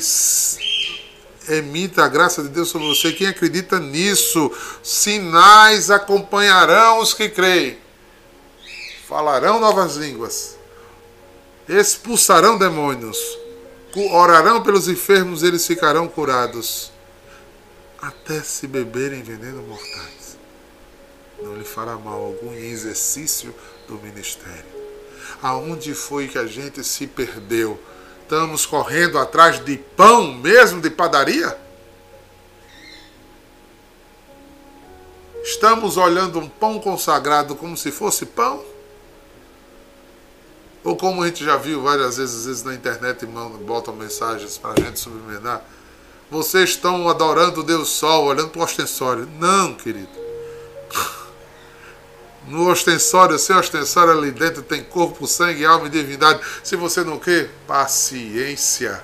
emita 1.50 2.06
a 2.06 2.08
graça 2.08 2.42
de 2.42 2.50
Deus 2.50 2.70
sobre 2.70 2.88
você. 2.88 3.12
Quem 3.12 3.28
acredita 3.28 3.80
nisso, 3.80 4.52
sinais 4.82 5.92
acompanharão 5.92 7.00
os 7.00 7.14
que 7.14 7.30
creem 7.30 7.84
falarão 9.14 9.60
novas 9.60 9.96
línguas, 9.96 10.58
expulsarão 11.68 12.58
demônios, 12.58 13.18
orarão 14.12 14.62
pelos 14.62 14.88
enfermos, 14.88 15.44
eles 15.44 15.66
ficarão 15.66 16.08
curados, 16.08 16.92
até 18.02 18.42
se 18.42 18.68
beberem 18.68 19.24
veneno 19.24 19.62
mortais. 19.64 20.38
Não 21.42 21.56
lhe 21.56 21.64
fará 21.64 21.96
mal 21.96 22.22
algum 22.24 22.54
exercício 22.54 23.54
do 23.88 23.96
ministério. 23.96 24.66
Aonde 25.42 25.94
foi 25.94 26.28
que 26.28 26.38
a 26.38 26.46
gente 26.46 26.84
se 26.84 27.08
perdeu? 27.08 27.80
Estamos 28.22 28.66
correndo 28.66 29.18
atrás 29.18 29.64
de 29.64 29.78
pão 29.78 30.34
mesmo 30.34 30.82
de 30.82 30.90
padaria? 30.90 31.58
Estamos 35.44 35.98
olhando 35.98 36.40
um 36.40 36.48
pão 36.48 36.80
consagrado 36.80 37.56
como 37.56 37.76
se 37.76 37.92
fosse 37.92 38.26
pão? 38.26 38.64
Ou 40.84 40.98
como 40.98 41.24
a 41.24 41.28
gente 41.28 41.46
já 41.46 41.56
viu 41.56 41.82
várias 41.82 42.18
vezes, 42.18 42.40
às 42.40 42.46
vezes 42.46 42.64
na 42.64 42.74
internet 42.74 43.26
botam 43.26 43.96
mensagens 43.96 44.58
para 44.58 44.74
a 44.80 44.86
gente 44.86 45.00
subliminar. 45.00 45.64
Vocês 46.30 46.72
estão 46.72 47.08
adorando 47.08 47.62
o 47.62 47.64
Deus 47.64 47.90
Sol, 47.90 48.26
olhando 48.26 48.50
para 48.50 48.62
o 48.62 48.64
ostensório. 48.64 49.30
Não, 49.40 49.74
querido. 49.74 50.10
No 52.48 52.70
ostensório, 52.70 53.40
sem 53.40 53.56
ostensório 53.56 54.12
ali 54.12 54.32
dentro 54.32 54.62
tem 54.62 54.84
corpo, 54.84 55.26
sangue, 55.26 55.66
alma 55.66 55.88
e 55.88 55.90
divindade. 55.90 56.42
Se 56.62 56.76
você 56.76 57.04
não 57.04 57.18
quer, 57.18 57.50
paciência. 57.66 59.02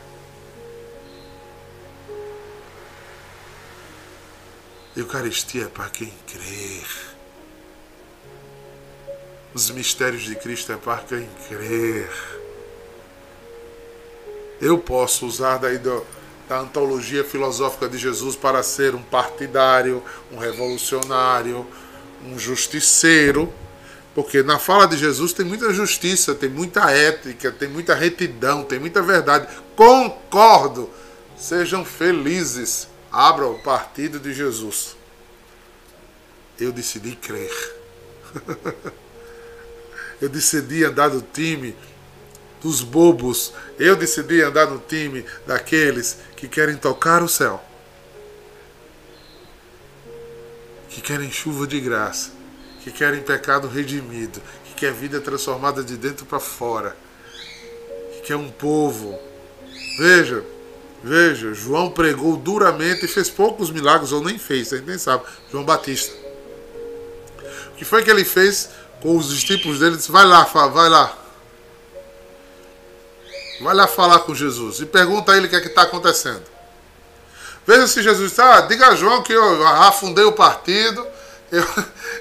Eucaristia 4.96 5.64
é 5.64 5.68
para 5.68 5.90
quem 5.90 6.14
crer. 6.28 7.09
Os 9.54 9.72
mistérios 9.72 10.22
de 10.22 10.36
Cristo 10.36 10.72
é 10.72 10.78
para 10.78 10.98
quem 10.98 11.28
crer. 11.48 12.10
Eu 14.62 14.78
posso 14.78 15.26
usar 15.26 15.58
do, 15.58 16.06
da 16.48 16.60
antologia 16.60 17.24
filosófica 17.24 17.90
de 17.90 17.98
Jesus 17.98 18.36
para 18.36 18.62
ser 18.62 18.94
um 18.94 19.02
partidário, 19.02 20.04
um 20.32 20.38
revolucionário, 20.38 21.66
um 22.24 22.38
justiceiro, 22.38 23.52
porque 24.14 24.44
na 24.44 24.60
fala 24.60 24.86
de 24.86 24.98
Jesus 24.98 25.34
tem 25.34 25.46
muita 25.46 25.74
justiça, 25.74 26.36
tem 26.36 26.50
muita 26.50 26.92
ética, 26.92 27.52
tem 27.52 27.70
muita 27.70 27.96
retidão, 27.96 28.64
tem 28.64 28.80
muita 28.80 29.02
verdade. 29.02 29.48
Concordo. 29.76 30.90
Sejam 31.36 31.84
felizes. 31.84 32.88
Abra 33.12 33.48
o 33.48 33.58
partido 33.60 34.20
de 34.20 34.32
Jesus. 34.32 34.96
Eu 36.60 36.72
decidi 36.72 37.16
crer. 37.16 37.76
Eu 40.22 40.30
decidi 40.30 40.84
andar 40.84 41.10
no 41.10 41.22
time 41.22 41.76
dos 42.62 42.82
bobos. 42.82 43.54
Eu 43.78 43.96
decidi 43.96 44.42
andar 44.42 44.68
no 44.68 44.80
time 44.80 45.26
daqueles 45.48 46.18
que 46.36 46.48
querem 46.48 46.76
tocar 46.76 47.24
o 47.24 47.30
céu. 47.30 47.64
Que 50.90 51.02
querem 51.02 51.32
chuva 51.32 51.66
de 51.66 51.80
graça. 51.80 52.32
Que 52.82 52.92
querem 52.92 53.22
pecado 53.22 53.68
redimido. 53.68 54.42
Que 54.66 54.74
quer 54.74 54.94
vida 54.94 55.22
transformada 55.22 55.84
de 55.84 55.96
dentro 55.96 56.26
para 56.26 56.40
fora. 56.40 56.96
Que 58.14 58.22
quer 58.28 58.36
um 58.36 58.50
povo. 58.50 59.18
Veja, 59.98 60.44
veja, 61.04 61.54
João 61.54 61.92
pregou 61.92 62.38
duramente 62.38 63.06
e 63.06 63.08
fez 63.08 63.30
poucos 63.30 63.70
milagres, 63.70 64.12
ou 64.12 64.24
nem 64.24 64.38
fez, 64.38 64.72
a 64.72 64.78
gente 64.78 64.88
nem 64.88 64.98
sabe. 64.98 65.24
João 65.52 65.66
Batista. 65.66 66.16
O 67.72 67.76
que 67.76 67.86
foi 67.86 68.04
que 68.04 68.10
ele 68.10 68.24
fez? 68.24 68.70
Com 69.02 69.18
os 69.18 69.30
discípulos 69.30 69.80
dele, 69.80 69.98
disse: 69.98 70.12
Vai 70.12 70.26
lá, 70.26 70.44
vai 70.44 70.90
lá. 70.90 71.14
Vai 73.62 73.76
lá 73.76 73.88
falar 73.88 74.20
com 74.20 74.34
Jesus 74.34 74.80
e 74.80 74.86
pergunta 74.86 75.32
a 75.32 75.38
ele 75.38 75.48
o 75.48 75.50
que 75.50 75.56
é 75.56 75.60
está 75.60 75.82
acontecendo. 75.82 76.44
Veja 77.68 77.88
se 77.88 78.02
Jesus 78.02 78.32
está, 78.32 78.58
ah, 78.58 78.62
diga 78.62 78.88
a 78.88 78.96
João 78.96 79.22
que 79.22 79.34
eu 79.34 79.68
afundei 79.68 80.24
o 80.24 80.32
partido, 80.32 81.06
eu 81.52 81.66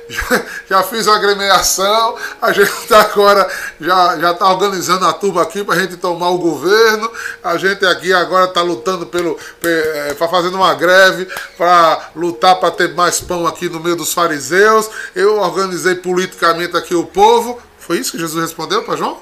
já, 0.09 0.45
já 0.69 0.83
fiz 0.83 1.07
uma 1.07 1.17
agremiação, 1.17 2.17
a 2.41 2.53
gente 2.53 2.71
agora, 2.95 3.49
já 3.81 4.33
está 4.33 4.51
organizando 4.51 5.05
a 5.07 5.13
turma 5.13 5.43
aqui 5.43 5.63
para 5.63 5.75
a 5.75 5.79
gente 5.79 5.97
tomar 5.97 6.31
o 6.31 6.39
governo, 6.39 7.11
a 7.43 7.57
gente 7.57 7.85
aqui 7.85 8.13
agora 8.13 8.47
está 8.47 8.63
lutando 8.63 9.07
pelo, 9.07 9.39
para 9.61 9.71
é, 9.71 10.15
fazendo 10.15 10.57
uma 10.57 10.75
greve, 10.75 11.29
para 11.57 12.11
lutar 12.17 12.57
para 12.57 12.71
ter 12.71 12.95
mais 12.95 13.21
pão 13.21 13.47
aqui 13.47 13.69
no 13.69 13.81
meio 13.81 13.97
dos 13.97 14.13
fariseus, 14.13 14.89
eu 15.15 15.39
organizei 15.39 15.95
politicamente 15.97 16.77
aqui 16.77 16.95
o 16.95 17.05
povo. 17.05 17.61
Foi 17.79 17.99
isso 17.99 18.13
que 18.13 18.19
Jesus 18.19 18.43
respondeu 18.43 18.83
para 18.83 18.97
João? 18.97 19.19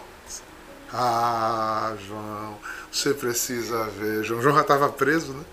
Ah, 0.92 1.92
João, 2.06 2.58
você 2.90 3.12
precisa 3.12 3.84
ver. 3.98 4.24
João, 4.24 4.40
João 4.40 4.54
já 4.54 4.62
estava 4.62 4.88
preso, 4.88 5.32
né? 5.32 5.44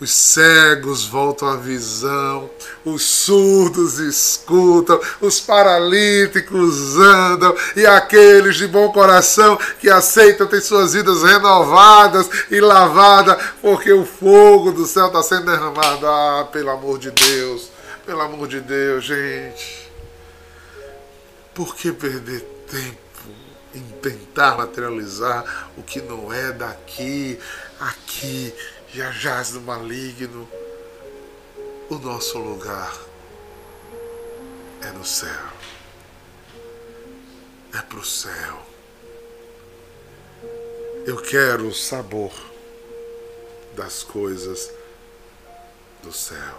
Os 0.00 0.12
cegos 0.12 1.04
voltam 1.06 1.48
à 1.48 1.56
visão, 1.56 2.48
os 2.84 3.02
surdos 3.02 3.98
escutam, 3.98 5.00
os 5.20 5.40
paralíticos 5.40 6.96
andam, 6.96 7.52
e 7.74 7.84
aqueles 7.84 8.54
de 8.54 8.68
bom 8.68 8.92
coração 8.92 9.58
que 9.80 9.90
aceitam 9.90 10.46
ter 10.46 10.60
suas 10.60 10.92
vidas 10.92 11.24
renovadas 11.24 12.30
e 12.48 12.60
lavadas, 12.60 13.42
porque 13.60 13.92
o 13.92 14.06
fogo 14.06 14.70
do 14.70 14.86
céu 14.86 15.08
está 15.08 15.20
sendo 15.20 15.46
derramado. 15.46 16.06
Ah, 16.06 16.48
pelo 16.52 16.70
amor 16.70 17.00
de 17.00 17.10
Deus, 17.10 17.68
pelo 18.06 18.20
amor 18.20 18.46
de 18.46 18.60
Deus, 18.60 19.04
gente. 19.04 19.90
Por 21.52 21.74
que 21.74 21.90
perder 21.90 22.42
tempo 22.70 22.98
em 23.74 23.82
tentar 24.00 24.56
materializar 24.56 25.70
o 25.76 25.82
que 25.82 26.00
não 26.00 26.32
é 26.32 26.52
daqui, 26.52 27.36
aqui? 27.80 28.54
Já 28.92 29.10
jaz 29.10 29.52
no 29.52 29.60
maligno, 29.60 30.48
o 31.90 31.96
nosso 31.96 32.38
lugar 32.38 32.96
é 34.82 34.90
no 34.92 35.04
céu. 35.04 35.28
É 37.74 37.82
para 37.82 37.98
o 37.98 38.04
céu. 38.04 38.66
Eu 41.06 41.16
quero 41.22 41.68
o 41.68 41.74
sabor 41.74 42.32
das 43.74 44.02
coisas 44.02 44.72
do 46.02 46.12
céu. 46.12 46.58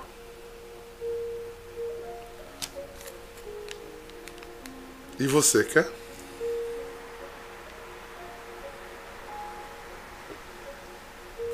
E 5.19 5.27
você 5.27 5.63
quer? 5.63 5.91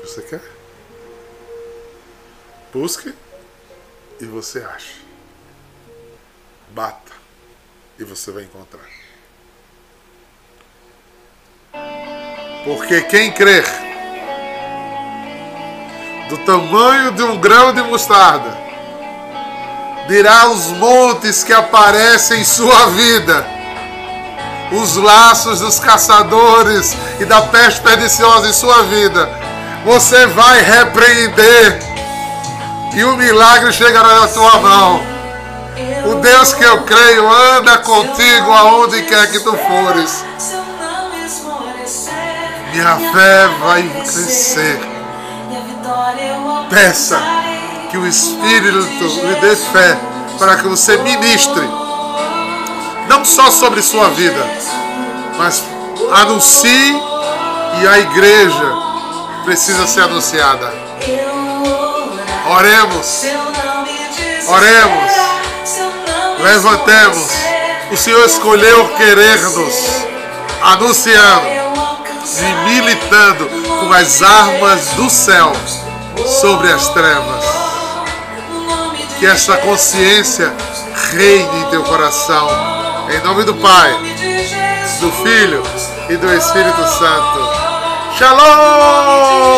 Você 0.02 0.22
quer? 0.22 0.55
Busque 2.72 3.14
e 4.20 4.24
você 4.26 4.60
acha. 4.60 4.94
Bata 6.70 7.12
e 7.98 8.04
você 8.04 8.30
vai 8.30 8.44
encontrar. 8.44 8.84
Porque 12.64 13.02
quem 13.02 13.32
crer 13.32 13.64
do 16.28 16.38
tamanho 16.38 17.12
de 17.12 17.22
um 17.22 17.38
grão 17.38 17.72
de 17.72 17.80
mostarda 17.82 18.56
dirá 20.08 20.42
aos 20.42 20.66
montes 20.72 21.44
que 21.44 21.52
aparecem 21.52 22.40
em 22.40 22.44
sua 22.44 22.86
vida, 22.88 23.46
os 24.72 24.96
laços 24.96 25.60
dos 25.60 25.78
caçadores 25.78 26.96
e 27.20 27.24
da 27.24 27.42
peste 27.42 27.80
perniciosa 27.80 28.48
em 28.48 28.52
sua 28.52 28.82
vida, 28.84 29.28
você 29.84 30.26
vai 30.26 30.60
repreender 30.62 31.95
e 32.96 33.04
o 33.04 33.14
milagre 33.14 33.70
chegará 33.74 34.22
na 34.22 34.28
tua 34.28 34.58
mão. 34.58 35.02
O 36.10 36.14
Deus 36.14 36.54
que 36.54 36.64
eu 36.64 36.82
creio 36.84 37.30
anda 37.30 37.76
contigo 37.78 38.50
aonde 38.50 39.02
quer 39.02 39.30
que 39.30 39.38
tu 39.40 39.54
fores. 39.54 40.24
Minha 42.72 42.96
fé 42.96 43.48
vai 43.60 43.82
crescer. 43.82 44.80
Peça 46.70 47.20
que 47.90 47.98
o 47.98 48.06
Espírito 48.06 49.04
lhe 49.04 49.34
dê 49.42 49.54
fé 49.54 49.98
para 50.38 50.56
que 50.56 50.66
você 50.66 50.96
ministre, 50.96 51.68
não 53.08 53.24
só 53.24 53.50
sobre 53.50 53.82
sua 53.82 54.08
vida, 54.08 54.44
mas 55.36 55.62
anuncie 56.12 56.98
e 57.82 57.86
a 57.86 57.98
igreja 57.98 58.72
precisa 59.44 59.86
ser 59.86 60.00
anunciada. 60.00 60.72
Oremos. 62.56 63.22
Oremos. 64.48 65.12
Levantemos. 66.38 67.28
O 67.92 67.96
Senhor 67.98 68.24
escolheu 68.24 68.88
querer-nos, 68.96 70.06
anunciando 70.62 71.46
e 72.40 72.54
militando 72.64 73.46
com 73.80 73.92
as 73.92 74.22
armas 74.22 74.88
do 74.92 75.10
céu 75.10 75.52
sobre 76.40 76.72
as 76.72 76.88
trevas. 76.88 77.44
Que 79.18 79.26
esta 79.26 79.58
consciência 79.58 80.50
reine 81.12 81.60
em 81.60 81.64
teu 81.66 81.82
coração. 81.82 82.48
Em 83.10 83.20
nome 83.20 83.44
do 83.44 83.54
Pai, 83.54 83.92
do 85.00 85.12
Filho 85.12 85.62
e 86.08 86.16
do 86.16 86.32
Espírito 86.32 86.88
Santo. 86.88 87.50
Shalom! 88.16 89.56